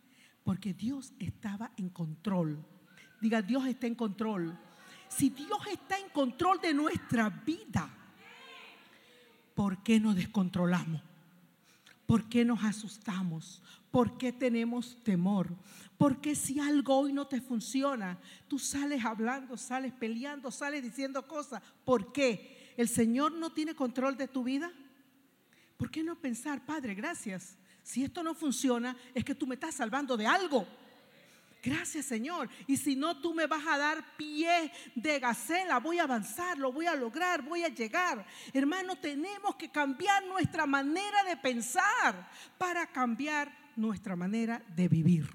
[0.45, 2.65] Porque Dios estaba en control.
[3.21, 4.57] Diga, Dios está en control.
[5.09, 7.91] Si Dios está en control de nuestra vida,
[9.57, 11.03] ¿por qué nos descontrolamos?
[12.07, 13.61] ¿Por qué nos asustamos?
[13.91, 15.49] ¿Por qué tenemos temor?
[15.99, 18.19] Porque si algo hoy no te funciona,
[18.49, 21.63] tú sales hablando, sales peleando, sales diciendo cosas.
[21.85, 22.75] ¿Por qué?
[22.77, 24.71] ¿El Señor no tiene control de tu vida?
[25.77, 27.57] ¿Por qué no pensar, Padre, gracias?
[27.83, 30.67] Si esto no funciona, es que tú me estás salvando de algo.
[31.63, 32.49] Gracias Señor.
[32.67, 35.79] Y si no, tú me vas a dar pie de gacela.
[35.79, 38.25] Voy a avanzar, lo voy a lograr, voy a llegar.
[38.53, 45.29] Hermano, tenemos que cambiar nuestra manera de pensar para cambiar nuestra manera de vivir.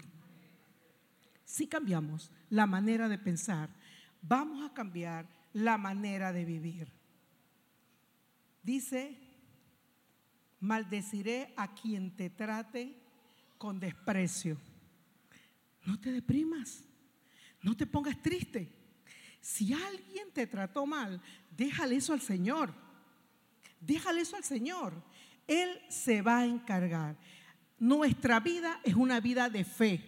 [1.45, 3.69] Si cambiamos la manera de pensar,
[4.21, 6.91] vamos a cambiar la manera de vivir.
[8.63, 9.17] Dice,
[10.59, 12.95] maldeciré a quien te trate
[13.57, 14.57] con desprecio.
[15.85, 16.83] No te deprimas,
[17.61, 18.71] no te pongas triste.
[19.41, 22.73] Si alguien te trató mal, déjale eso al Señor.
[23.79, 24.93] Déjale eso al Señor.
[25.47, 27.17] Él se va a encargar.
[27.81, 30.05] Nuestra vida es una vida de fe.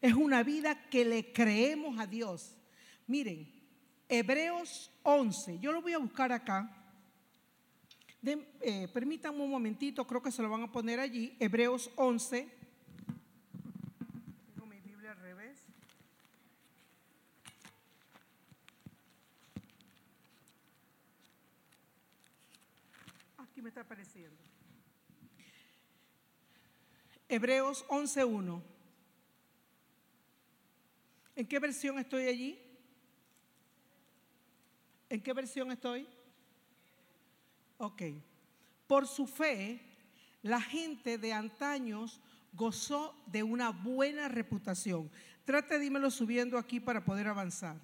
[0.00, 2.56] Es una vida que le creemos a Dios.
[3.06, 3.52] Miren,
[4.08, 6.74] Hebreos 11, yo lo voy a buscar acá.
[8.22, 11.36] Eh, permítanme un momentito, creo que se lo van a poner allí.
[11.38, 12.48] Hebreos 11.
[14.54, 15.58] Tengo mi Biblia al revés.
[23.36, 24.51] Aquí me está apareciendo.
[27.32, 28.62] Hebreos 11.1.
[31.34, 32.58] ¿En qué versión estoy allí?
[35.08, 36.06] ¿En qué versión estoy?
[37.78, 38.02] Ok.
[38.86, 39.80] Por su fe,
[40.42, 42.20] la gente de antaños
[42.52, 45.10] gozó de una buena reputación.
[45.46, 47.80] Trate dímelo subiendo aquí para poder avanzar.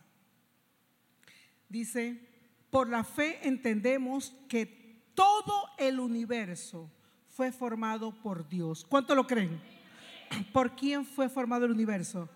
[1.71, 2.21] Dice,
[2.69, 6.91] por la fe entendemos que todo el universo
[7.38, 8.85] fue formado por Dios.
[8.88, 9.61] ¿Cuánto lo creen?
[10.53, 12.29] por quién fue formado el universo?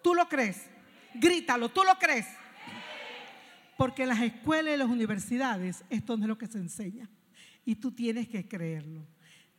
[0.00, 0.64] ¿Tú lo crees?
[1.12, 2.24] Grítalo, ¿tú lo crees?
[3.76, 7.10] Porque en las escuelas y las universidades esto no es lo que se enseña.
[7.64, 9.04] Y tú tienes que creerlo.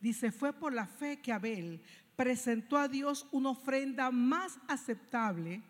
[0.00, 1.82] Dice, fue por la fe que Abel
[2.16, 5.60] presentó a Dios una ofrenda más aceptable.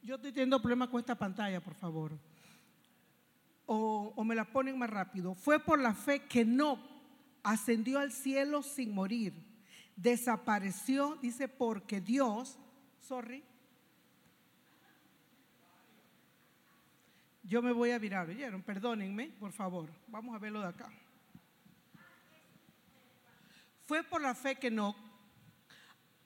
[0.00, 2.18] Yo estoy teniendo problemas con esta pantalla, por favor.
[3.66, 5.34] O, o me la ponen más rápido.
[5.34, 6.96] Fue por la fe que no
[7.42, 9.34] ascendió al cielo sin morir.
[9.96, 12.58] Desapareció, dice, porque Dios,
[13.00, 13.42] sorry,
[17.42, 18.62] yo me voy a virar, ¿oyeron?
[18.62, 19.90] Perdónenme, por favor.
[20.06, 20.92] Vamos a verlo de acá.
[23.86, 24.94] Fue por la fe que no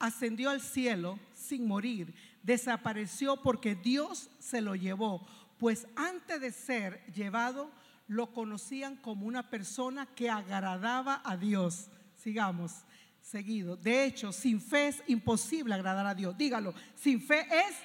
[0.01, 5.25] ascendió al cielo sin morir, desapareció porque Dios se lo llevó,
[5.59, 7.71] pues antes de ser llevado
[8.07, 11.91] lo conocían como una persona que agradaba a Dios.
[12.17, 12.85] Sigamos,
[13.21, 13.77] seguido.
[13.77, 16.37] De hecho, sin fe es imposible agradar a Dios.
[16.37, 17.77] Dígalo, sin fe es...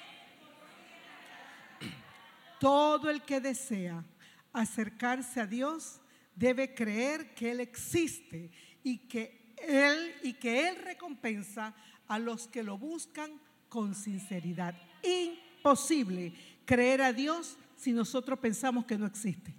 [2.60, 4.04] Todo el que desea
[4.52, 6.02] acercarse a Dios
[6.36, 8.52] debe creer que Él existe
[8.84, 11.76] y que Él y que Él recompensa
[12.08, 14.76] a los que lo buscan con sinceridad.
[15.04, 16.34] Imposible
[16.66, 19.54] creer a Dios si nosotros pensamos que no existe.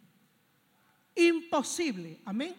[1.19, 2.21] Imposible.
[2.25, 2.55] Amén.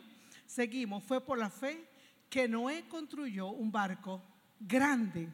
[0.45, 1.03] Seguimos.
[1.03, 1.87] Fue por la fe
[2.29, 4.21] que Noé construyó un barco
[4.59, 5.29] grande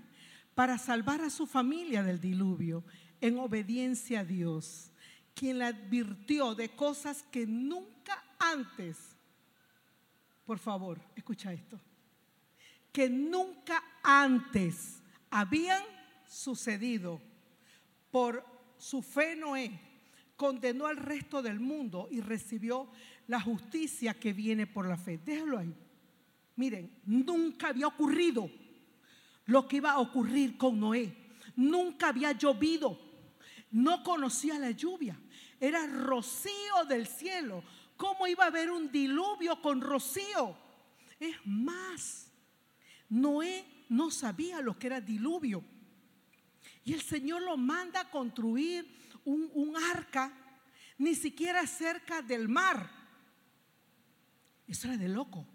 [0.54, 2.84] para salvar a su familia del diluvio
[3.20, 4.92] en obediencia a Dios,
[5.34, 8.98] quien le advirtió de cosas que nunca antes,
[10.46, 11.80] por favor, escucha esto,
[12.92, 15.84] que nunca antes habían
[16.30, 17.20] sucedido.
[18.12, 18.46] Por
[18.78, 19.80] su fe Noé
[20.38, 22.90] condenó al resto del mundo y recibió
[23.28, 25.18] la justicia que viene por la fe.
[25.18, 25.74] Déjalo ahí.
[26.56, 28.50] Miren, nunca había ocurrido
[29.46, 31.16] lo que iba a ocurrir con Noé.
[31.56, 33.00] Nunca había llovido.
[33.72, 35.20] No conocía la lluvia.
[35.60, 37.64] Era rocío del cielo.
[37.98, 40.58] ¿Cómo iba a haber un diluvio con rocío?
[41.20, 42.32] Es más,
[43.10, 45.64] Noé no sabía lo que era diluvio.
[46.84, 48.88] Y el Señor lo manda a construir
[49.24, 50.32] un, un arca,
[50.98, 52.90] ni siquiera cerca del mar.
[54.68, 55.46] Eso era de loco.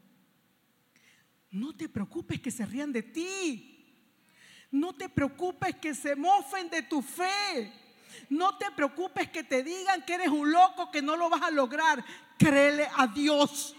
[1.51, 3.77] No te preocupes que se rían de ti.
[4.71, 7.73] No te preocupes que se mofen de tu fe.
[8.29, 11.51] No te preocupes que te digan que eres un loco, que no lo vas a
[11.51, 12.05] lograr.
[12.39, 13.75] Créele a Dios.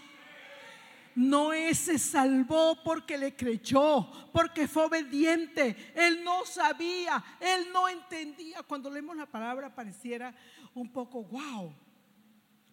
[1.14, 5.92] Noé se salvó porque le creyó, porque fue obediente.
[5.94, 8.62] Él no sabía, él no entendía.
[8.62, 10.34] Cuando leemos la palabra pareciera
[10.74, 11.74] un poco, wow,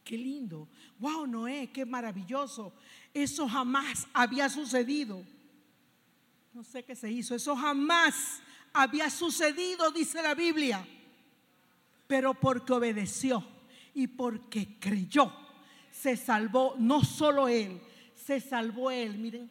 [0.10, 0.68] qué lindo.
[0.98, 2.74] Wow, Noé, qué maravilloso.
[3.14, 5.24] Eso jamás había sucedido.
[6.52, 7.36] No sé qué se hizo.
[7.36, 8.42] Eso jamás
[8.74, 10.84] había sucedido, dice la Biblia.
[12.08, 13.46] Pero porque obedeció
[13.94, 15.32] y porque creyó,
[15.92, 17.80] se salvó no solo él,
[18.16, 19.16] se salvó él.
[19.16, 19.48] Miren,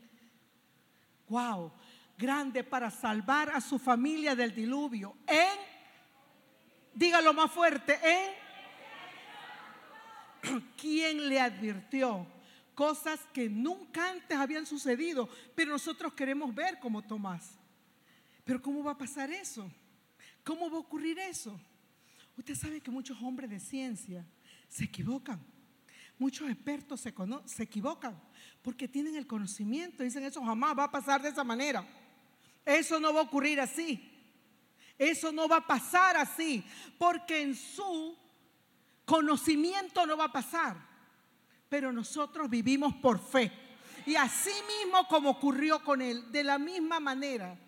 [1.29, 1.71] wow,
[2.19, 5.19] grande para salvar a su familia del diluvio.
[5.25, 5.57] En,
[6.95, 8.48] dígalo más fuerte, en
[10.77, 12.27] quien le advirtió
[12.75, 17.59] cosas que nunca antes habían sucedido, pero nosotros queremos ver como Tomás.
[18.45, 19.69] Pero ¿cómo va a pasar eso?
[20.45, 21.61] ¿Cómo va a ocurrir eso?
[22.37, 24.25] Usted sabe que muchos hombres de ciencia
[24.69, 25.45] se equivocan.
[26.19, 27.13] Muchos expertos se,
[27.47, 28.17] se equivocan
[28.63, 30.03] porque tienen el conocimiento.
[30.05, 31.85] Dicen, eso jamás va a pasar de esa manera.
[32.65, 34.09] Eso no va a ocurrir así.
[34.97, 36.65] Eso no va a pasar así.
[36.97, 38.17] Porque en su
[39.09, 40.77] conocimiento no va a pasar.
[41.71, 43.51] Pero nosotros vivimos por fe.
[44.05, 44.53] Y así
[44.85, 47.59] mismo como ocurrió con él, de la misma manera,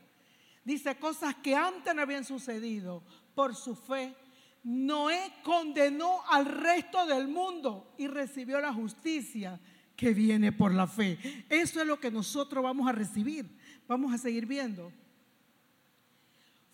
[0.64, 3.02] dice cosas que antes no habían sucedido
[3.34, 4.14] por su fe
[4.62, 9.58] Noé condenó al resto del mundo y recibió la justicia
[9.96, 11.18] que viene por la fe.
[11.48, 13.58] Eso es lo que nosotros vamos a recibir.
[13.88, 14.92] Vamos a seguir viendo.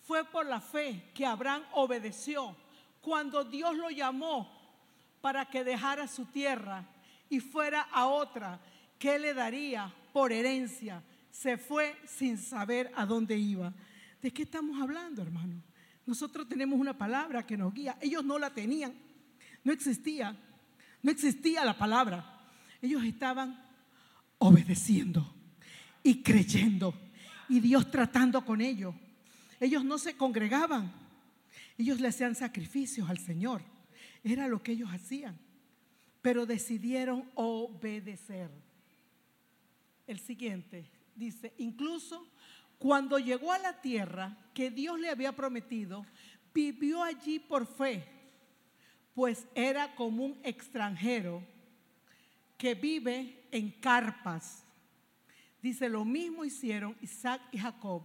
[0.01, 2.55] Fue por la fe que Abraham obedeció
[3.01, 4.56] cuando Dios lo llamó
[5.27, 6.85] para que dejara su tierra
[7.29, 8.61] y fuera a otra
[8.97, 11.03] que le daría por herencia.
[11.29, 13.73] Se fue sin saber a dónde iba.
[14.21, 15.61] ¿De qué estamos hablando, hermano?
[16.05, 17.97] Nosotros tenemos una palabra que nos guía.
[17.99, 18.93] Ellos no la tenían.
[19.65, 20.33] No existía.
[21.03, 22.39] No existía la palabra.
[22.81, 23.61] Ellos estaban
[24.37, 25.29] obedeciendo
[26.03, 26.93] y creyendo.
[27.49, 28.95] Y Dios tratando con ellos.
[29.59, 30.89] Ellos no se congregaban.
[31.77, 33.75] Ellos le hacían sacrificios al Señor.
[34.23, 35.37] Era lo que ellos hacían.
[36.21, 38.49] Pero decidieron obedecer.
[40.05, 42.27] El siguiente dice, incluso
[42.77, 46.05] cuando llegó a la tierra que Dios le había prometido,
[46.53, 48.07] vivió allí por fe,
[49.13, 51.43] pues era como un extranjero
[52.57, 54.63] que vive en carpas.
[55.61, 58.03] Dice, lo mismo hicieron Isaac y Jacob,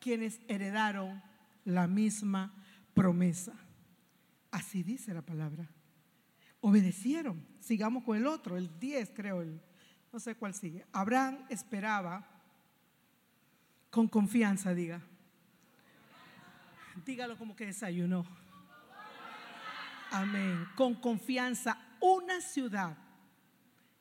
[0.00, 1.22] quienes heredaron
[1.64, 2.52] la misma
[2.94, 3.54] promesa.
[4.50, 5.68] Así dice la palabra.
[6.60, 7.46] Obedecieron.
[7.60, 9.60] Sigamos con el otro, el 10 creo, el,
[10.12, 10.84] no sé cuál sigue.
[10.92, 12.26] Abraham esperaba
[13.90, 15.02] con confianza, diga.
[17.04, 18.24] Dígalo como que desayunó.
[20.10, 20.66] Amén.
[20.74, 22.96] Con confianza, una ciudad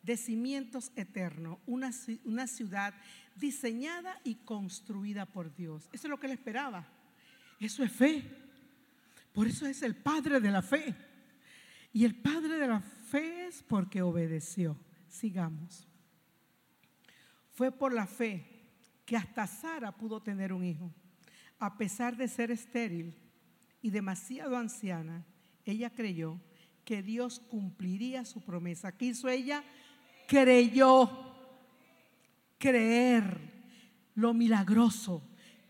[0.01, 1.91] de cimientos eternos, una,
[2.23, 2.93] una, ciudad
[3.35, 5.89] diseñada y construida por Dios.
[5.91, 6.87] Eso es lo que él esperaba.
[7.59, 8.46] Eso es fe.
[9.37, 10.95] Por eso es el padre de la fe.
[11.93, 14.75] Y el padre de la fe es porque obedeció.
[15.07, 15.87] Sigamos.
[17.51, 18.47] Fue por la fe
[19.05, 20.91] que hasta Sara pudo tener un hijo.
[21.59, 23.13] A pesar de ser estéril
[23.79, 25.23] y demasiado anciana,
[25.65, 26.41] ella creyó
[26.83, 28.97] que Dios cumpliría su promesa.
[28.97, 29.63] ¿Qué hizo ella?
[30.27, 31.11] creyó.
[32.57, 33.39] Creer
[34.15, 35.21] lo milagroso.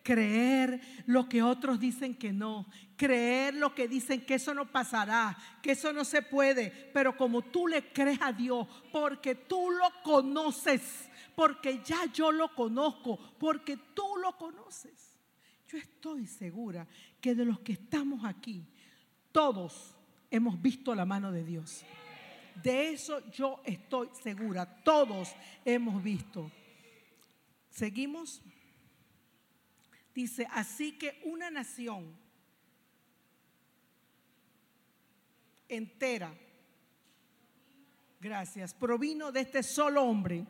[0.08, 2.66] Creer lo que otros dicen que no.
[2.96, 6.70] Creer lo que dicen que eso no pasará, que eso no se puede.
[6.94, 12.56] Pero como tú le crees a Dios, porque tú lo conoces, porque ya yo lo
[12.56, 15.14] conozco, porque tú lo conoces.
[15.68, 16.88] Yo estoy segura
[17.20, 18.64] que de los que estamos aquí,
[19.34, 19.94] todos
[20.32, 21.84] hemos visto la mano de Dios.
[22.64, 24.66] De eso yo estoy segura.
[24.86, 25.36] Todos
[25.66, 26.50] hemos visto.
[27.70, 28.42] Seguimos.
[30.18, 32.18] Dice, así que una nación
[35.70, 36.34] entera,
[38.20, 40.44] gracias, provino de este solo hombre,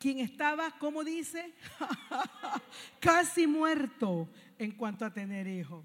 [0.00, 1.54] quien estaba, como dice,
[2.98, 4.28] casi muerto
[4.58, 5.84] en cuanto a tener hijos.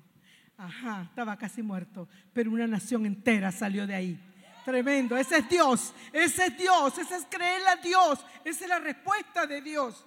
[0.57, 4.19] Ajá, estaba casi muerto, pero una nación entera salió de ahí.
[4.65, 8.79] Tremendo, ese es Dios, ese es Dios, ese es creerle a Dios, esa es la
[8.79, 10.03] respuesta de Dios.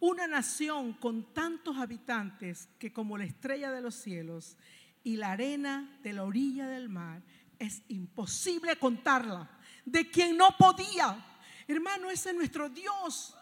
[0.00, 4.56] Una nación con tantos habitantes que como la estrella de los cielos
[5.02, 7.22] y la arena de la orilla del mar,
[7.58, 9.50] es imposible contarla.
[9.84, 11.24] De quien no podía.
[11.68, 13.34] Hermano, ese es nuestro Dios.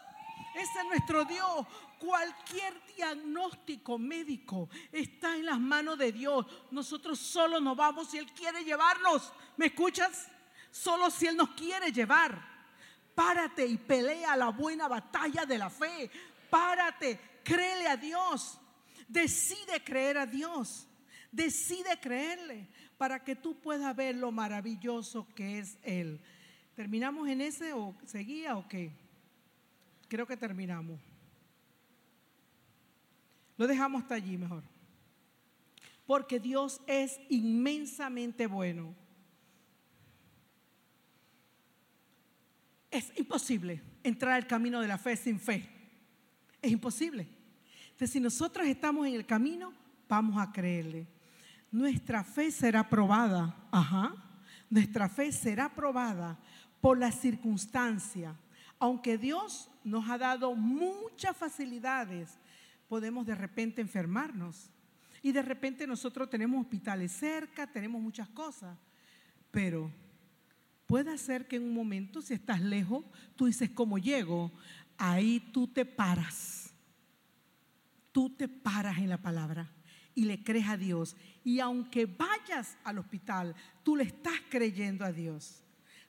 [0.55, 1.65] Ese es nuestro Dios.
[1.99, 6.45] Cualquier diagnóstico médico está en las manos de Dios.
[6.71, 9.31] Nosotros solo nos vamos si Él quiere llevarnos.
[9.57, 10.29] ¿Me escuchas?
[10.73, 12.51] solo si Él nos quiere llevar.
[13.13, 16.09] Párate y pelea la buena batalla de la fe.
[16.53, 18.59] Párate, créele a Dios.
[19.07, 20.87] Decide creer a Dios.
[21.31, 26.21] Decide creerle para que tú puedas ver lo maravilloso que es Él.
[26.75, 28.91] ¿Terminamos en ese o seguía o qué?
[30.07, 31.01] Creo que terminamos.
[33.57, 34.61] Lo dejamos hasta allí mejor.
[36.05, 38.93] Porque Dios es inmensamente bueno.
[42.91, 45.72] Es imposible entrar al camino de la fe sin fe.
[46.63, 47.27] Es imposible.
[47.91, 49.73] Entonces, si nosotros estamos en el camino,
[50.07, 51.05] vamos a creerle.
[51.69, 53.55] Nuestra fe será probada.
[53.69, 54.15] Ajá.
[54.69, 56.39] Nuestra fe será probada
[56.79, 58.33] por la circunstancia.
[58.79, 62.39] Aunque Dios nos ha dado muchas facilidades,
[62.87, 64.69] podemos de repente enfermarnos.
[65.21, 68.77] Y de repente nosotros tenemos hospitales cerca, tenemos muchas cosas.
[69.51, 69.91] Pero
[70.85, 73.03] Puede ser que en un momento, si estás lejos,
[73.35, 74.51] tú dices, ¿cómo llego?
[75.05, 76.73] Ahí tú te paras.
[78.13, 79.69] Tú te paras en la palabra
[80.15, 81.17] y le crees a Dios.
[81.43, 85.61] Y aunque vayas al hospital, tú le estás creyendo a Dios.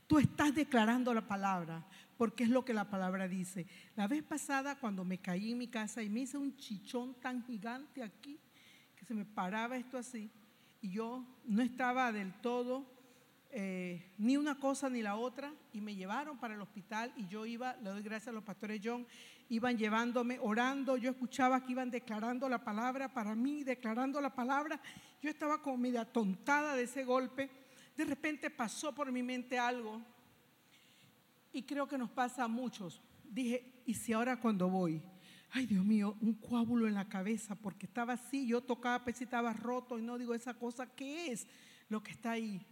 [0.06, 1.84] Tú estás declarando la palabra,
[2.16, 3.66] porque es lo que la palabra dice.
[3.96, 7.44] La vez pasada, cuando me caí en mi casa y me hice un chichón tan
[7.44, 8.38] gigante aquí,
[8.94, 10.30] que se me paraba esto así,
[10.80, 12.93] y yo no estaba del todo
[13.56, 17.46] eh, ni una cosa ni la otra y me llevaron para el hospital y yo
[17.46, 19.06] iba, le doy gracias a los pastores John,
[19.48, 24.80] iban llevándome, orando, yo escuchaba que iban declarando la palabra para mí, declarando la palabra,
[25.22, 27.48] yo estaba como media tontada de ese golpe,
[27.96, 30.02] de repente pasó por mi mente algo
[31.52, 33.00] y creo que nos pasa a muchos.
[33.22, 35.00] Dije, ¿y si ahora cuando voy?
[35.52, 39.52] Ay, Dios mío, un coágulo en la cabeza, porque estaba así, yo tocaba, pues estaba
[39.52, 41.46] roto y no digo esa cosa, ¿qué es
[41.88, 42.66] lo que está ahí?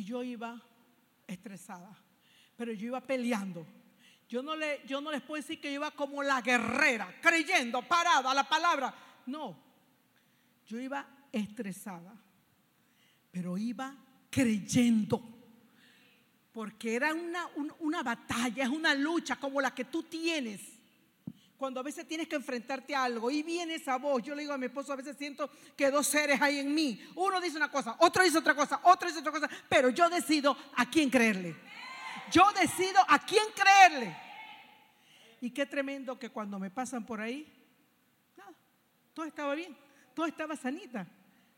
[0.00, 0.58] Y yo iba
[1.26, 1.94] estresada,
[2.56, 3.66] pero yo iba peleando.
[4.26, 7.82] Yo no, le, yo no les puedo decir que yo iba como la guerrera, creyendo,
[7.82, 8.94] parada, la palabra.
[9.26, 9.58] No,
[10.66, 12.14] yo iba estresada,
[13.30, 13.94] pero iba
[14.30, 15.20] creyendo.
[16.50, 17.46] Porque era una,
[17.80, 20.69] una batalla, es una lucha como la que tú tienes
[21.60, 24.54] cuando a veces tienes que enfrentarte a algo y viene esa voz, yo le digo
[24.54, 26.98] a mi esposo, a veces siento que dos seres hay en mí.
[27.16, 30.56] Uno dice una cosa, otro dice otra cosa, otro dice otra cosa, pero yo decido
[30.76, 31.54] a quién creerle.
[32.32, 34.16] Yo decido a quién creerle.
[35.42, 37.46] Y qué tremendo que cuando me pasan por ahí,
[38.38, 38.54] nada,
[39.12, 39.76] todo estaba bien,
[40.14, 41.06] todo estaba sanita,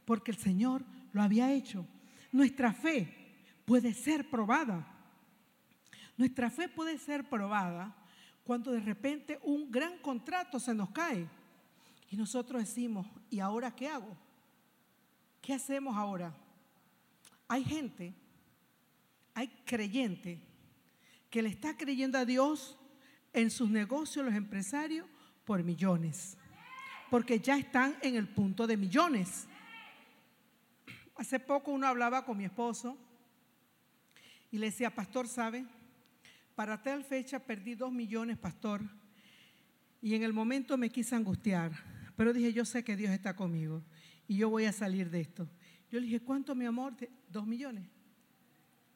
[0.05, 0.83] porque el Señor
[1.13, 1.87] lo había hecho.
[2.33, 4.85] Nuestra fe puede ser probada.
[6.17, 8.02] Nuestra fe puede ser probada
[8.45, 11.29] cuando de repente un gran contrato se nos cae
[12.11, 14.17] y nosotros decimos, ¿y ahora qué hago?
[15.41, 16.35] ¿Qué hacemos ahora?
[17.49, 18.15] Hay gente,
[19.35, 20.41] hay creyente
[21.31, 22.79] que le está creyendo a Dios
[23.33, 25.07] en sus negocios, los empresarios,
[25.45, 26.37] por millones.
[27.11, 29.47] Porque ya están en el punto de millones.
[31.17, 32.97] Hace poco uno hablaba con mi esposo
[34.51, 35.67] y le decía, pastor, ¿sabe?
[36.55, 38.83] Para tal fecha perdí dos millones, pastor,
[40.01, 41.73] y en el momento me quise angustiar,
[42.17, 43.83] pero dije, yo sé que Dios está conmigo
[44.27, 45.49] y yo voy a salir de esto.
[45.91, 46.95] Yo le dije, ¿cuánto, mi amor?
[47.29, 47.89] Dos millones.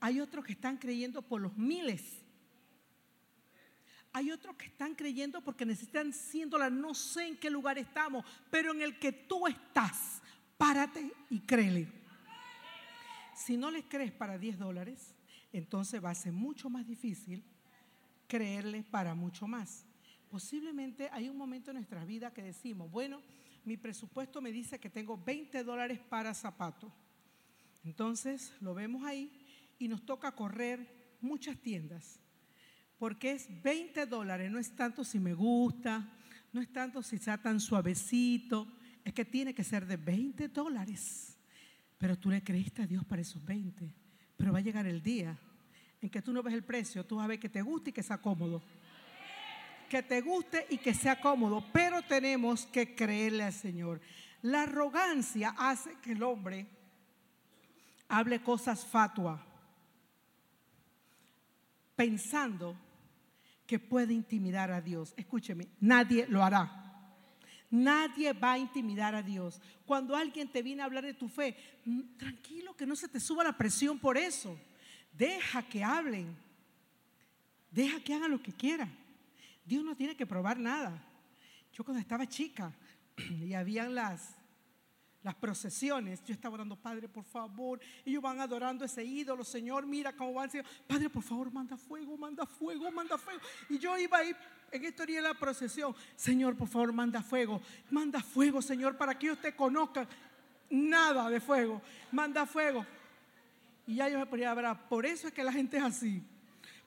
[0.00, 2.22] Hay otros que están creyendo por los miles.
[4.12, 8.72] Hay otros que están creyendo porque necesitan siéndola, no sé en qué lugar estamos, pero
[8.72, 10.22] en el que tú estás,
[10.56, 11.86] párate y créele.
[13.34, 15.15] Si no les crees para 10 dólares,
[15.58, 17.42] entonces va a ser mucho más difícil
[18.26, 19.84] creerle para mucho más.
[20.28, 23.22] Posiblemente hay un momento en nuestra vida que decimos, bueno,
[23.64, 26.92] mi presupuesto me dice que tengo 20 dólares para zapatos.
[27.84, 29.30] Entonces lo vemos ahí
[29.78, 32.20] y nos toca correr muchas tiendas,
[32.98, 36.12] porque es 20 dólares, no es tanto si me gusta,
[36.52, 38.66] no es tanto si está tan suavecito,
[39.04, 41.38] es que tiene que ser de 20 dólares.
[41.98, 43.94] Pero tú le creíste a Dios para esos 20.
[44.36, 45.38] Pero va a llegar el día
[46.06, 47.92] en que tú no ves el precio, tú vas a ver que te guste y
[47.92, 48.62] que sea cómodo.
[49.90, 54.00] Que te guste y que sea cómodo, pero tenemos que creerle al Señor.
[54.42, 56.66] La arrogancia hace que el hombre
[58.08, 59.44] hable cosas fatua,
[61.96, 62.76] pensando
[63.66, 65.12] que puede intimidar a Dios.
[65.16, 66.84] Escúcheme, nadie lo hará.
[67.68, 69.60] Nadie va a intimidar a Dios.
[69.84, 73.18] Cuando alguien te viene a hablar de tu fe, mm, tranquilo que no se te
[73.18, 74.56] suba la presión por eso.
[75.16, 76.36] Deja que hablen.
[77.70, 78.90] Deja que hagan lo que quieran.
[79.64, 81.02] Dios no tiene que probar nada.
[81.72, 82.72] Yo cuando estaba chica
[83.16, 84.34] y habían las,
[85.22, 90.14] las procesiones, yo estaba orando, Padre, por favor, ellos van adorando ese ídolo, Señor, mira
[90.14, 90.50] cómo van,
[90.86, 93.40] Padre, por favor, manda fuego, manda fuego, manda fuego.
[93.68, 94.34] Y yo iba ahí
[94.70, 97.60] en esta de la procesión, Señor, por favor, manda fuego,
[97.90, 100.06] manda fuego, Señor, para que ellos te conozcan.
[100.70, 102.86] Nada de fuego, manda fuego.
[103.86, 106.22] Y ya yo me ponía a hablar, por eso es que la gente es así.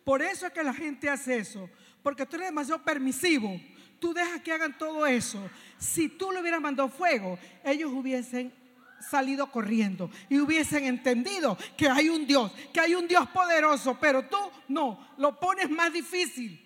[0.03, 1.69] Por eso es que la gente hace eso.
[2.03, 3.59] Porque tú eres demasiado permisivo.
[3.99, 5.49] Tú dejas que hagan todo eso.
[5.77, 8.53] Si tú le hubieras mandado fuego, ellos hubiesen
[8.99, 14.23] salido corriendo y hubiesen entendido que hay un Dios, que hay un Dios poderoso, pero
[14.27, 14.37] tú
[14.67, 16.65] no, lo pones más difícil.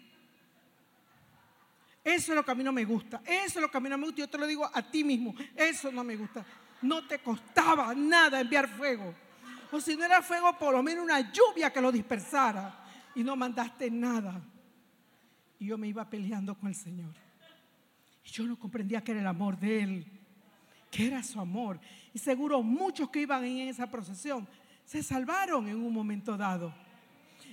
[2.04, 3.22] Eso es lo que a mí no me gusta.
[3.26, 4.20] Eso es lo que a mí no me gusta.
[4.20, 5.34] Yo te lo digo a ti mismo.
[5.56, 6.46] Eso no me gusta.
[6.82, 9.16] No te costaba nada enviar fuego.
[9.74, 12.80] O si no era fuego, por lo menos una lluvia que lo dispersara.
[13.16, 14.40] Y no mandaste nada.
[15.58, 17.12] Y yo me iba peleando con el Señor.
[18.24, 20.06] Y yo no comprendía que era el amor de Él.
[20.92, 21.80] Que era su amor.
[22.14, 24.48] Y seguro muchos que iban en esa procesión
[24.86, 26.72] se salvaron en un momento dado.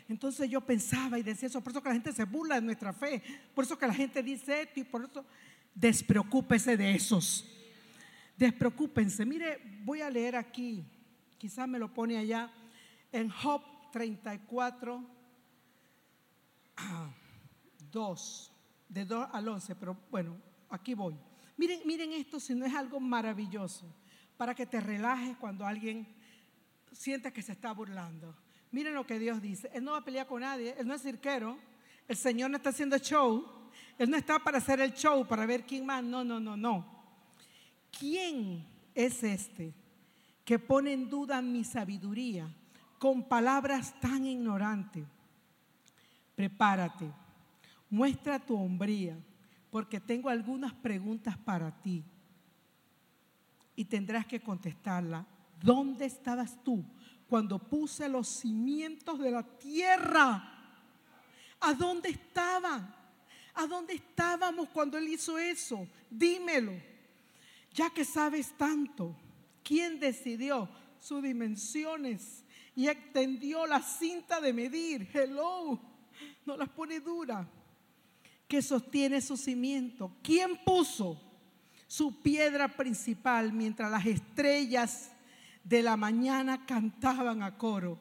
[0.07, 2.93] Entonces yo pensaba y decía eso, por eso que la gente se burla de nuestra
[2.93, 3.23] fe,
[3.55, 5.25] por eso que la gente dice esto y por eso
[5.75, 7.49] despreocúpese de esos.
[8.37, 9.25] Despreocúpense.
[9.25, 10.85] Mire, voy a leer aquí
[11.41, 12.53] quizás me lo pone allá,
[13.11, 13.63] en Job
[13.93, 15.03] 34,
[17.91, 18.53] 2,
[18.91, 20.37] de 2 al 11, pero bueno,
[20.69, 21.17] aquí voy.
[21.57, 23.87] Miren, miren esto si no es algo maravilloso,
[24.37, 26.07] para que te relajes cuando alguien
[26.93, 28.37] sienta que se está burlando.
[28.71, 31.03] Miren lo que Dios dice, Él no va a pelear con nadie, Él no es
[31.03, 31.57] cirquero,
[32.07, 33.47] el Señor no está haciendo show,
[33.97, 37.01] Él no está para hacer el show, para ver quién más, no, no, no, no.
[37.99, 39.80] ¿Quién es este
[40.51, 42.53] que pone en duda mi sabiduría
[42.99, 45.05] con palabras tan ignorantes.
[46.35, 47.09] Prepárate,
[47.89, 49.17] muestra tu hombría,
[49.71, 52.03] porque tengo algunas preguntas para ti.
[53.77, 55.25] Y tendrás que contestarla.
[55.63, 56.85] ¿Dónde estabas tú
[57.29, 60.53] cuando puse los cimientos de la tierra?
[61.61, 62.93] ¿A dónde estaban?
[63.55, 65.87] ¿A dónde estábamos cuando Él hizo eso?
[66.11, 66.73] Dímelo,
[67.73, 69.15] ya que sabes tanto.
[69.63, 72.45] ¿Quién decidió sus dimensiones
[72.75, 75.09] y extendió la cinta de medir?
[75.13, 75.81] Hello,
[76.45, 77.49] no las pone dura.
[78.49, 80.11] que sostiene su cimiento?
[80.25, 81.23] ¿Quién puso
[81.87, 85.13] su piedra principal mientras las estrellas
[85.63, 87.97] de la mañana cantaban a coro?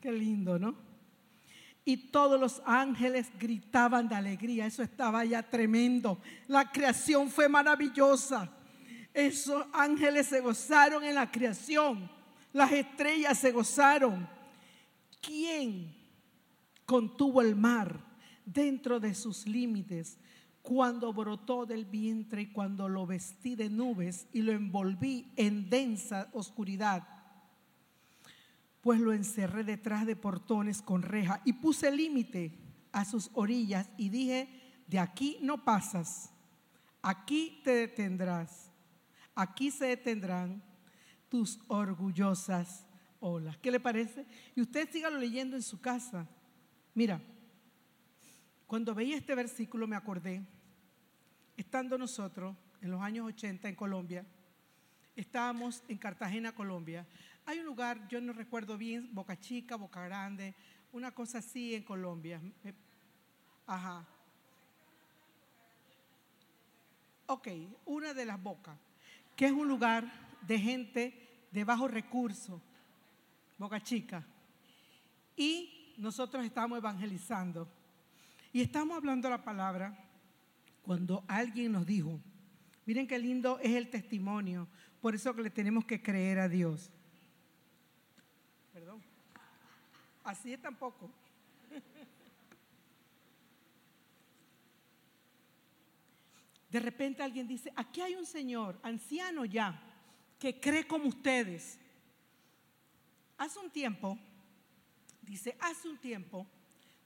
[0.00, 0.74] Qué lindo, ¿no?
[1.84, 4.64] Y todos los ángeles gritaban de alegría.
[4.64, 6.18] Eso estaba ya tremendo.
[6.46, 8.50] La creación fue maravillosa.
[9.14, 12.10] Esos ángeles se gozaron en la creación.
[12.52, 14.28] Las estrellas se gozaron.
[15.22, 15.94] ¿Quién
[16.84, 18.00] contuvo el mar
[18.44, 20.18] dentro de sus límites
[20.62, 26.28] cuando brotó del vientre y cuando lo vestí de nubes y lo envolví en densa
[26.32, 27.06] oscuridad?
[28.80, 32.58] Pues lo encerré detrás de portones con reja y puse límite
[32.90, 34.48] a sus orillas y dije,
[34.88, 36.30] de aquí no pasas,
[37.00, 38.73] aquí te detendrás
[39.34, 40.62] aquí se detendrán
[41.28, 42.86] tus orgullosas
[43.20, 43.56] olas.
[43.58, 44.26] ¿Qué le parece?
[44.54, 46.26] Y usted sígalo leyendo en su casa.
[46.94, 47.20] Mira,
[48.66, 50.42] cuando veía este versículo me acordé,
[51.56, 54.24] estando nosotros en los años 80 en Colombia,
[55.16, 57.06] estábamos en Cartagena, Colombia.
[57.46, 60.54] Hay un lugar, yo no recuerdo bien, Boca Chica, Boca Grande,
[60.92, 62.40] una cosa así en Colombia.
[63.66, 64.06] Ajá.
[67.26, 67.48] Ok,
[67.86, 68.78] una de las bocas
[69.36, 70.04] que es un lugar
[70.42, 72.60] de gente de bajo recurso,
[73.58, 74.24] Boca Chica.
[75.36, 77.68] Y nosotros estamos evangelizando.
[78.52, 79.96] Y estamos hablando la palabra
[80.82, 82.20] cuando alguien nos dijo,
[82.86, 84.68] miren qué lindo es el testimonio,
[85.00, 86.90] por eso que le tenemos que creer a Dios.
[88.72, 89.02] Perdón.
[90.22, 91.10] Así es tampoco.
[96.74, 99.80] De repente alguien dice, aquí hay un señor, anciano ya,
[100.40, 101.78] que cree como ustedes.
[103.38, 104.18] Hace un tiempo,
[105.22, 106.48] dice, hace un tiempo,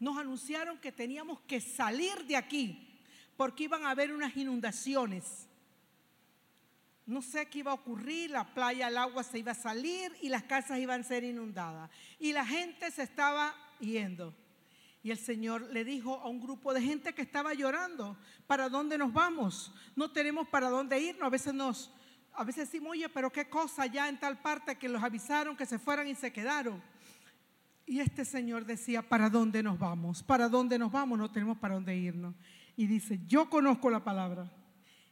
[0.01, 2.99] nos anunciaron que teníamos que salir de aquí
[3.37, 5.47] porque iban a haber unas inundaciones.
[7.05, 10.31] No sé qué iba a ocurrir, la playa, el agua se iba a salir y
[10.31, 11.91] las casas iban a ser inundadas.
[12.19, 14.35] Y la gente se estaba yendo.
[15.03, 18.99] Y el Señor le dijo a un grupo de gente que estaba llorando, ¿para dónde
[18.99, 19.73] nos vamos?
[19.95, 21.27] No tenemos para dónde irnos.
[21.27, 21.93] A veces nos,
[22.35, 25.67] a veces decimos, oye, pero qué cosa ya en tal parte que los avisaron que
[25.67, 26.83] se fueran y se quedaron.
[27.87, 30.23] Y este Señor decía, ¿para dónde nos vamos?
[30.23, 31.19] ¿Para dónde nos vamos?
[31.19, 32.35] No tenemos para dónde irnos.
[32.77, 34.51] Y dice, yo conozco la palabra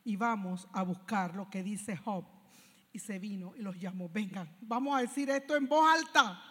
[0.05, 2.25] y vamos a buscar lo que dice Job.
[2.93, 6.43] Y se vino y los llamó, vengan, vamos a decir esto en voz alta.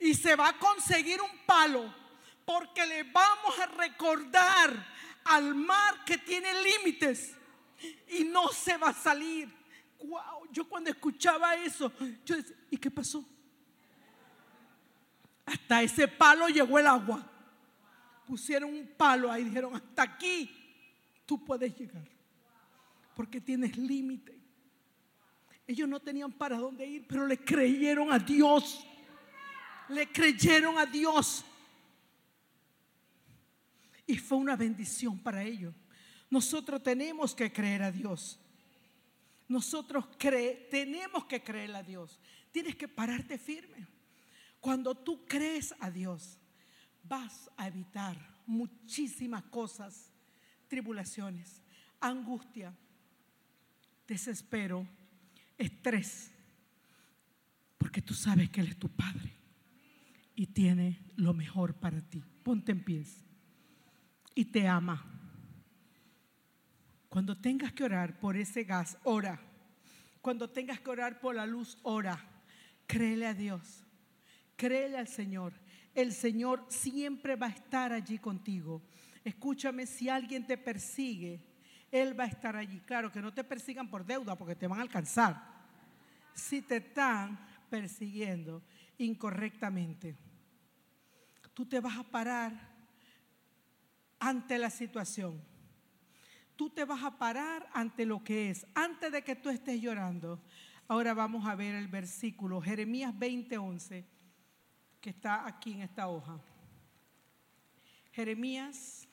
[0.00, 2.05] Y se va a conseguir un palo
[2.46, 4.72] porque le vamos a recordar
[5.24, 7.36] al mar que tiene límites
[8.08, 9.52] y no se va a salir.
[10.04, 11.92] Wow, yo cuando escuchaba eso,
[12.24, 13.24] yo decía, ¿y qué pasó?
[15.44, 17.28] Hasta ese palo llegó el agua.
[18.26, 20.50] Pusieron un palo ahí dijeron, hasta aquí
[21.26, 22.08] tú puedes llegar,
[23.14, 24.36] porque tienes límite.
[25.66, 28.86] Ellos no tenían para dónde ir, pero le creyeron a Dios.
[29.88, 31.44] Le creyeron a Dios.
[34.06, 35.74] Y fue una bendición para ellos.
[36.30, 38.38] Nosotros tenemos que creer a Dios.
[39.48, 42.18] Nosotros tenemos que creer a Dios.
[42.52, 43.86] Tienes que pararte firme.
[44.60, 46.38] Cuando tú crees a Dios,
[47.04, 50.10] vas a evitar muchísimas cosas,
[50.68, 51.62] tribulaciones,
[52.00, 52.74] angustia,
[54.06, 54.86] desespero,
[55.58, 56.32] estrés,
[57.78, 59.32] porque tú sabes que Él es tu Padre
[60.34, 62.22] y tiene lo mejor para ti.
[62.42, 63.25] Ponte en pies
[64.36, 65.02] y te ama.
[67.08, 69.40] Cuando tengas que orar por ese gas, ora.
[70.20, 72.22] Cuando tengas que orar por la luz, ora.
[72.86, 73.82] Créele a Dios.
[74.54, 75.54] Créele al Señor.
[75.94, 78.82] El Señor siempre va a estar allí contigo.
[79.24, 81.40] Escúchame, si alguien te persigue,
[81.90, 82.80] Él va a estar allí.
[82.80, 85.42] Claro, que no te persigan por deuda porque te van a alcanzar.
[86.34, 88.62] Si te están persiguiendo
[88.98, 90.14] incorrectamente,
[91.54, 92.75] tú te vas a parar
[94.18, 95.42] ante la situación.
[96.56, 100.42] Tú te vas a parar ante lo que es, antes de que tú estés llorando.
[100.88, 104.04] Ahora vamos a ver el versículo, Jeremías 20:11,
[105.00, 106.40] que está aquí en esta hoja.
[108.12, 109.06] Jeremías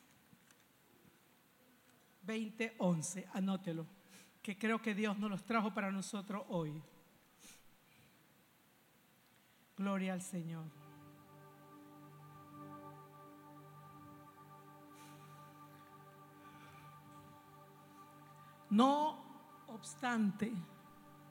[2.25, 3.85] 20:11, anótelo,
[4.41, 6.81] que creo que Dios nos los trajo para nosotros hoy.
[9.75, 10.82] Gloria al Señor.
[18.73, 19.19] No
[19.67, 20.51] obstante,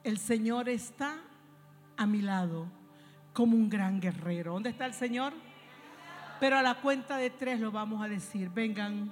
[0.05, 1.17] el Señor está
[1.97, 2.67] a mi lado
[3.33, 4.53] como un gran guerrero.
[4.53, 5.33] ¿Dónde está el Señor?
[6.39, 8.49] Pero a la cuenta de tres lo vamos a decir.
[8.49, 9.11] Vengan,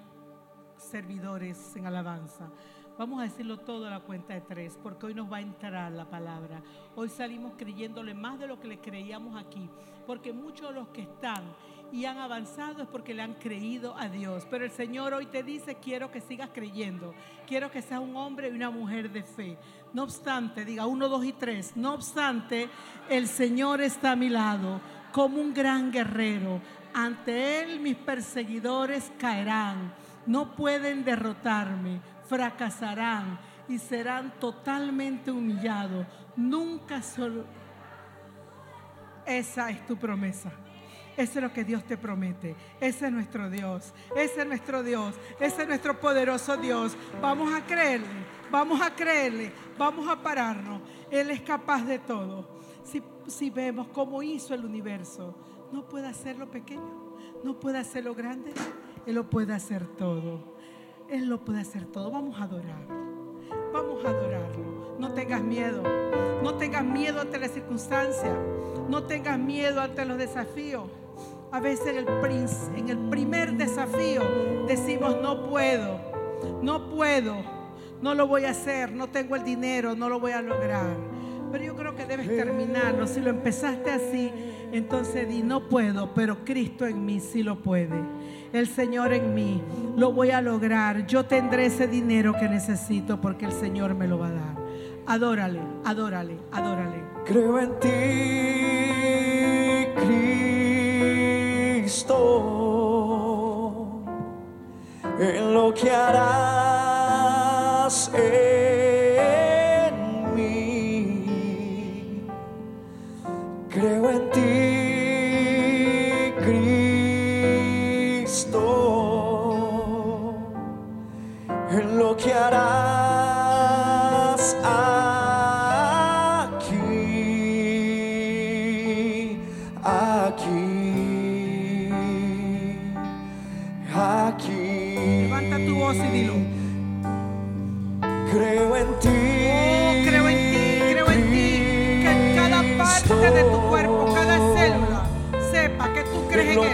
[0.78, 2.50] servidores en alabanza.
[2.98, 5.92] Vamos a decirlo todo a la cuenta de tres, porque hoy nos va a entrar
[5.92, 6.62] la palabra.
[6.96, 9.70] Hoy salimos creyéndole más de lo que le creíamos aquí,
[10.08, 11.44] porque muchos de los que están
[11.92, 14.48] y han avanzado es porque le han creído a Dios.
[14.50, 17.14] Pero el Señor hoy te dice, quiero que sigas creyendo,
[17.46, 19.58] quiero que seas un hombre y una mujer de fe.
[19.94, 22.70] No obstante, diga uno, dos y tres, no obstante,
[23.10, 24.80] el Señor está a mi lado
[25.12, 26.62] como un gran guerrero.
[26.94, 29.94] Ante Él mis perseguidores caerán,
[30.26, 36.06] no pueden derrotarme, fracasarán y serán totalmente humillados.
[36.36, 37.46] Nunca solo...
[39.26, 40.52] Esa es tu promesa.
[41.18, 42.56] Eso es lo que Dios te promete.
[42.80, 43.94] Ese es nuestro Dios.
[44.16, 45.16] Ese es nuestro Dios.
[45.40, 46.96] Ese es nuestro poderoso Dios.
[47.22, 48.08] Vamos a creerle.
[48.50, 49.52] Vamos a creerle.
[49.78, 50.82] Vamos a pararnos.
[51.10, 52.48] Él es capaz de todo.
[52.84, 55.36] Si, si vemos cómo hizo el universo,
[55.72, 57.18] no puede hacerlo pequeño.
[57.44, 58.54] No puede hacerlo grande.
[59.06, 60.56] Él lo puede hacer todo.
[61.10, 62.12] Él lo puede hacer todo.
[62.12, 62.88] Vamos a adorar.
[63.74, 64.96] Vamos a adorarlo.
[64.98, 65.84] No tengas miedo.
[66.42, 68.38] No tengas miedo ante las circunstancias.
[68.90, 70.90] No tengas miedo ante los desafíos.
[71.52, 72.08] A veces en el,
[72.78, 74.22] en el primer desafío
[74.68, 76.00] decimos, no puedo,
[76.62, 77.36] no puedo,
[78.02, 80.96] no lo voy a hacer, no tengo el dinero, no lo voy a lograr.
[81.52, 83.06] Pero yo creo que debes terminarlo.
[83.06, 84.32] Si lo empezaste así,
[84.72, 88.00] entonces di, no puedo, pero Cristo en mí sí lo puede.
[88.54, 89.62] El Señor en mí
[89.98, 91.06] lo voy a lograr.
[91.06, 94.56] Yo tendré ese dinero que necesito porque el Señor me lo va a dar.
[95.06, 97.04] Adórale, adórale, adórale.
[97.26, 97.90] Creo en ti,
[99.96, 100.71] Cristo,
[105.20, 107.32] en lo que harás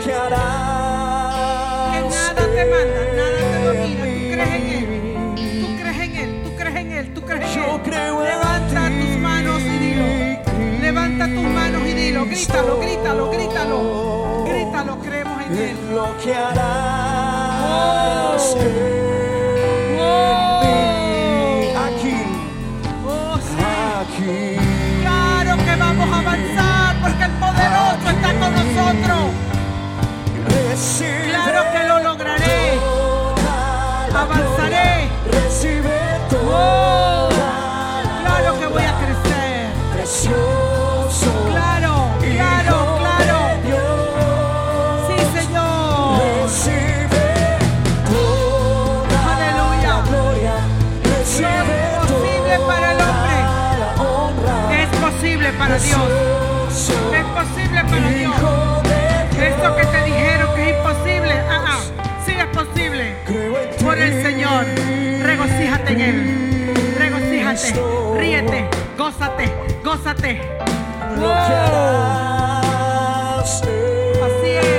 [0.07, 1.93] que harás.
[1.93, 4.03] Que nada te manda, nada te domina.
[4.03, 4.85] Tú crees en Él.
[5.61, 7.81] Tú crees en Él, tú crees en Él, tú crees en Yo Él.
[7.83, 10.07] creo en Levanta ti, tus manos y dilo.
[10.81, 12.25] Levanta tus manos y dilo.
[12.25, 13.79] Grítalo, grítalo, grítalo.
[14.47, 15.69] Grítalo, creemos en Él.
[15.69, 17.63] En lo que harás Oh.
[18.61, 18.67] en
[23.09, 23.37] Oh,
[23.99, 24.39] aquí.
[25.01, 29.23] Claro que vamos a avanzar porque el poderoso está con nosotros.
[30.77, 32.79] Claro que lo lograré.
[34.13, 35.09] Avanzaré.
[35.31, 35.97] Recibe
[36.49, 37.29] Oh,
[38.23, 39.69] claro que voy a crecer.
[39.95, 41.31] precioso.
[41.51, 43.37] Claro, claro, claro.
[45.07, 46.21] Sí, Señor.
[46.43, 47.25] Recibe
[49.33, 49.93] Aleluya.
[51.03, 54.83] Recibe Lo imposible para el hombre.
[54.83, 55.99] Es posible para Dios.
[57.17, 58.35] Es posible para Dios.
[59.39, 61.79] Esto que te dijeron que es imposible, ah, ah,
[62.25, 63.15] sí es posible.
[63.83, 64.65] Por el Señor,
[65.21, 66.95] regocíjate en Él.
[66.97, 67.73] Regocíjate,
[68.17, 69.53] ríete, gózate,
[69.83, 70.41] gózate.
[73.39, 74.76] Así es.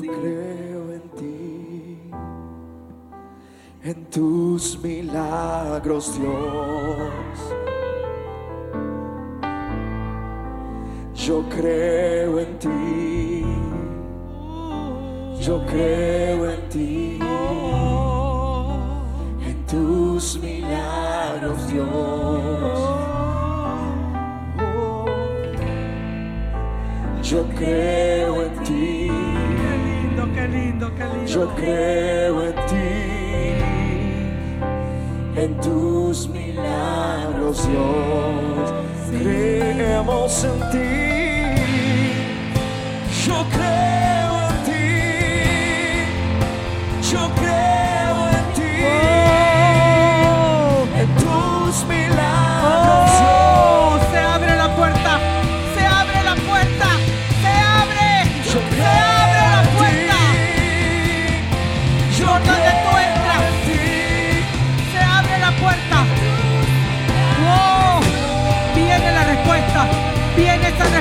[0.00, 1.98] yo creo en ti,
[3.82, 7.54] en tus milagros, Dios.
[11.14, 13.44] Yo creo en ti,
[15.40, 17.18] yo creo en ti,
[19.44, 22.98] en tus milagros, Dios.
[27.22, 28.57] Yo creo en ti
[31.28, 32.88] yo creo en ti,
[35.36, 38.72] en tus milagros, Dios,
[39.10, 41.60] creemos en ti,
[43.26, 43.67] yo creo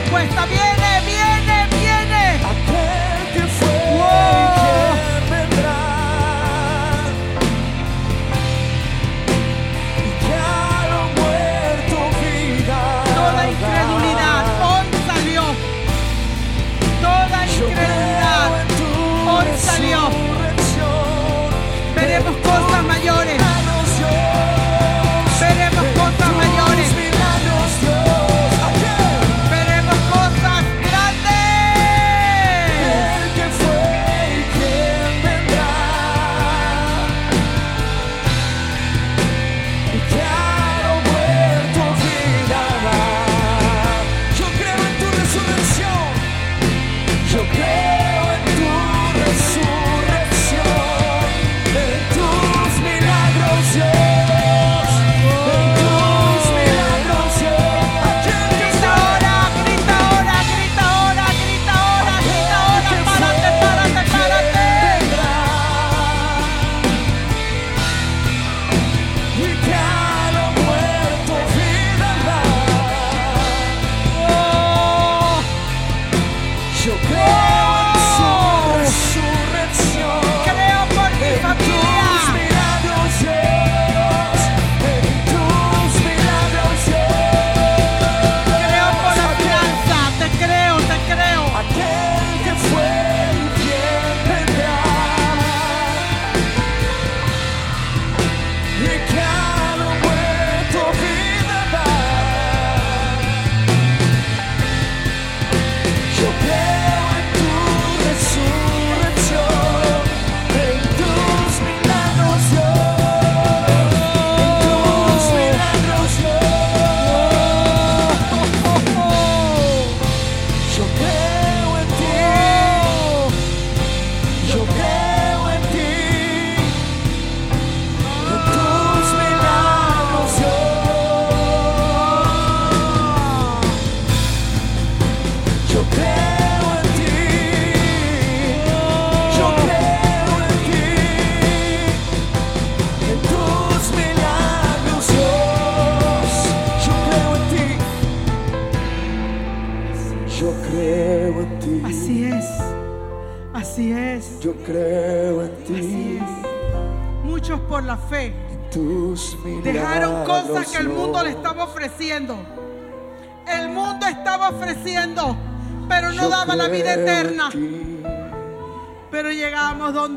[0.07, 0.46] respuesta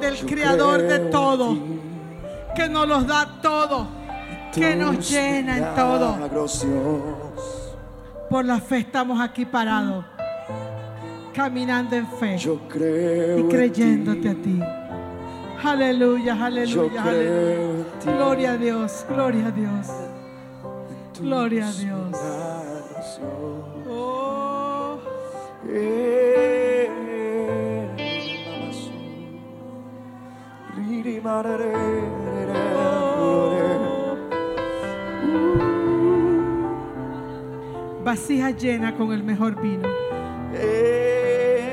[0.01, 1.57] del creador de todo,
[2.57, 3.86] que nos los da todo,
[4.53, 6.16] que nos llena en todo.
[8.28, 10.05] Por la fe estamos aquí parados,
[11.34, 14.61] caminando en fe y creyéndote a ti.
[15.62, 17.84] Aleluya, aleluya, aleluya.
[18.05, 19.86] Gloria a Dios, gloria a Dios.
[21.20, 22.16] Gloria a Dios.
[23.86, 24.98] Oh.
[32.76, 34.16] Oh.
[38.05, 39.88] Vasija llena con el mejor vino.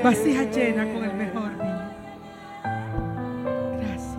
[0.03, 1.91] Vasija llena con el mejor vino.
[3.81, 4.15] Gracias.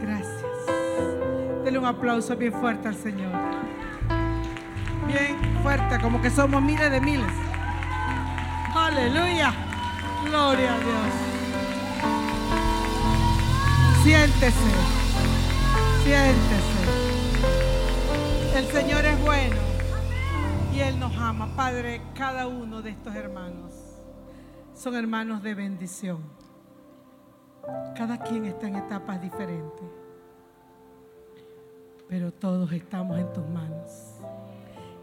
[0.00, 1.64] Gracias.
[1.64, 3.32] Dele un aplauso bien fuerte al Señor.
[5.08, 7.32] Bien fuerte, como que somos miles de miles.
[8.74, 9.52] Aleluya.
[10.28, 11.31] Gloria a Dios.
[14.02, 14.70] Siéntese.
[16.02, 16.82] Siéntese.
[18.56, 19.56] El Señor es bueno
[20.74, 21.54] y Él nos ama.
[21.54, 23.72] Padre, cada uno de estos hermanos
[24.74, 26.20] son hermanos de bendición.
[27.96, 29.86] Cada quien está en etapas diferentes,
[32.08, 34.16] pero todos estamos en tus manos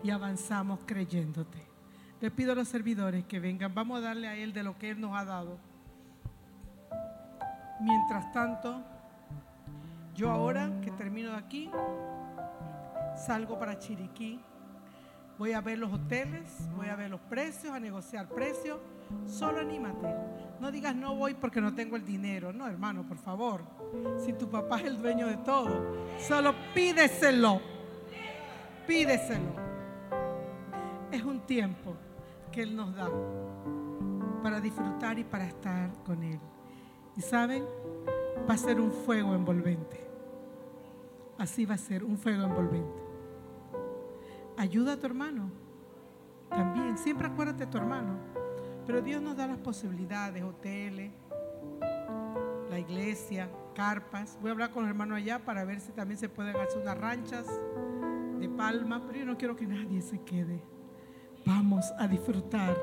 [0.03, 1.65] y avanzamos creyéndote.
[2.19, 4.89] Le pido a los servidores que vengan, vamos a darle a Él de lo que
[4.89, 5.68] Él nos ha dado.
[7.79, 8.83] Mientras tanto,
[10.13, 11.71] yo ahora que termino de aquí,
[13.15, 14.41] salgo para Chiriquí.
[15.37, 18.79] Voy a ver los hoteles, voy a ver los precios, a negociar precios.
[19.25, 20.13] Solo anímate.
[20.59, 22.51] No digas no voy porque no tengo el dinero.
[22.51, 23.63] No, hermano, por favor.
[24.19, 27.61] Si tu papá es el dueño de todo, solo pídeselo.
[28.85, 29.53] Pídeselo.
[31.11, 31.95] Es un tiempo
[32.51, 33.09] que Él nos da
[34.43, 36.39] para disfrutar y para estar con Él.
[37.19, 37.65] Y saben,
[38.49, 39.99] va a ser un fuego envolvente.
[41.37, 43.03] Así va a ser un fuego envolvente.
[44.55, 45.51] Ayuda a tu hermano.
[46.49, 48.13] También, siempre acuérdate de tu hermano.
[48.87, 51.11] Pero Dios nos da las posibilidades, hoteles,
[52.69, 54.37] la iglesia, carpas.
[54.39, 56.97] Voy a hablar con los hermanos allá para ver si también se pueden hacer unas
[56.97, 57.47] ranchas
[58.39, 60.63] de palma, pero yo no quiero que nadie se quede.
[61.45, 62.77] Vamos a disfrutar,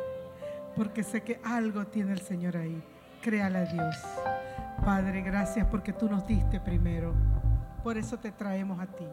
[0.77, 2.85] porque sé que algo tiene el Señor ahí.
[3.27, 3.97] Créale a Dios.
[4.85, 7.13] Padre, gracias porque tú nos diste primero.
[7.83, 9.05] Por eso te traemos a ti,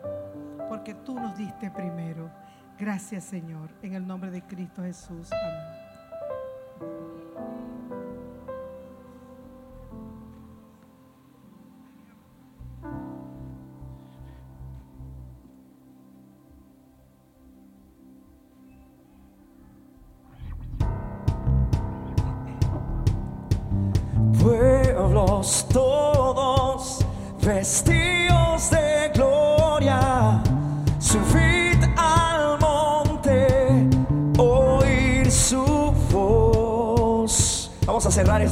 [0.69, 2.29] porque tú nos diste primero.
[2.77, 5.31] Gracias, Señor, en el nombre de Cristo Jesús.
[5.31, 5.72] Amén.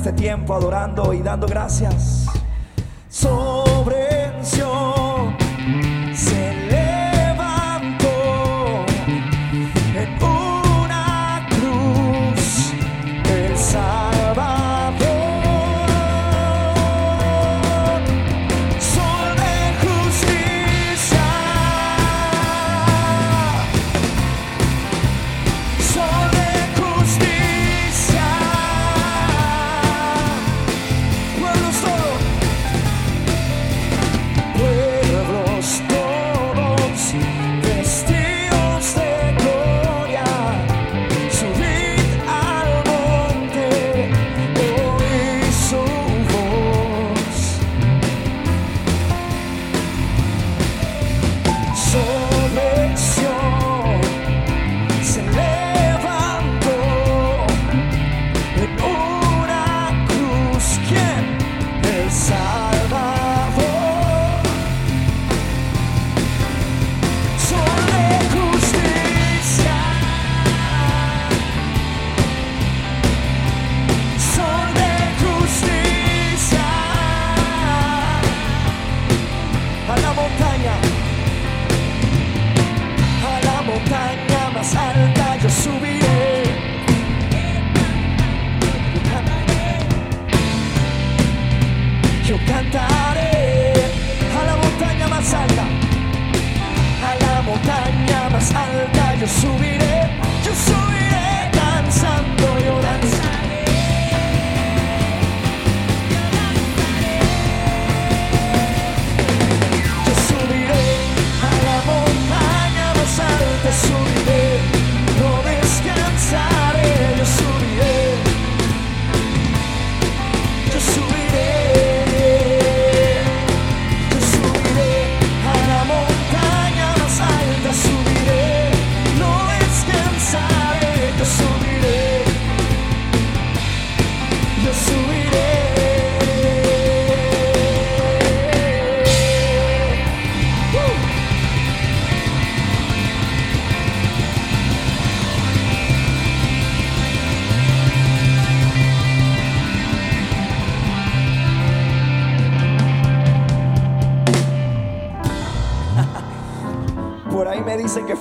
[0.02, 2.20] Este tiempo adorando y dando gracias.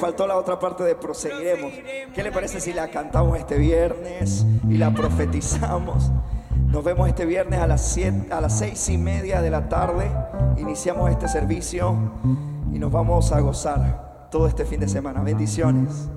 [0.01, 1.73] Faltó la otra parte de proseguiremos.
[2.15, 6.11] ¿Qué le parece si la cantamos este viernes y la profetizamos?
[6.69, 10.11] Nos vemos este viernes a las, siete- a las seis y media de la tarde.
[10.57, 11.97] Iniciamos este servicio
[12.73, 15.21] y nos vamos a gozar todo este fin de semana.
[15.23, 16.09] Bendiciones.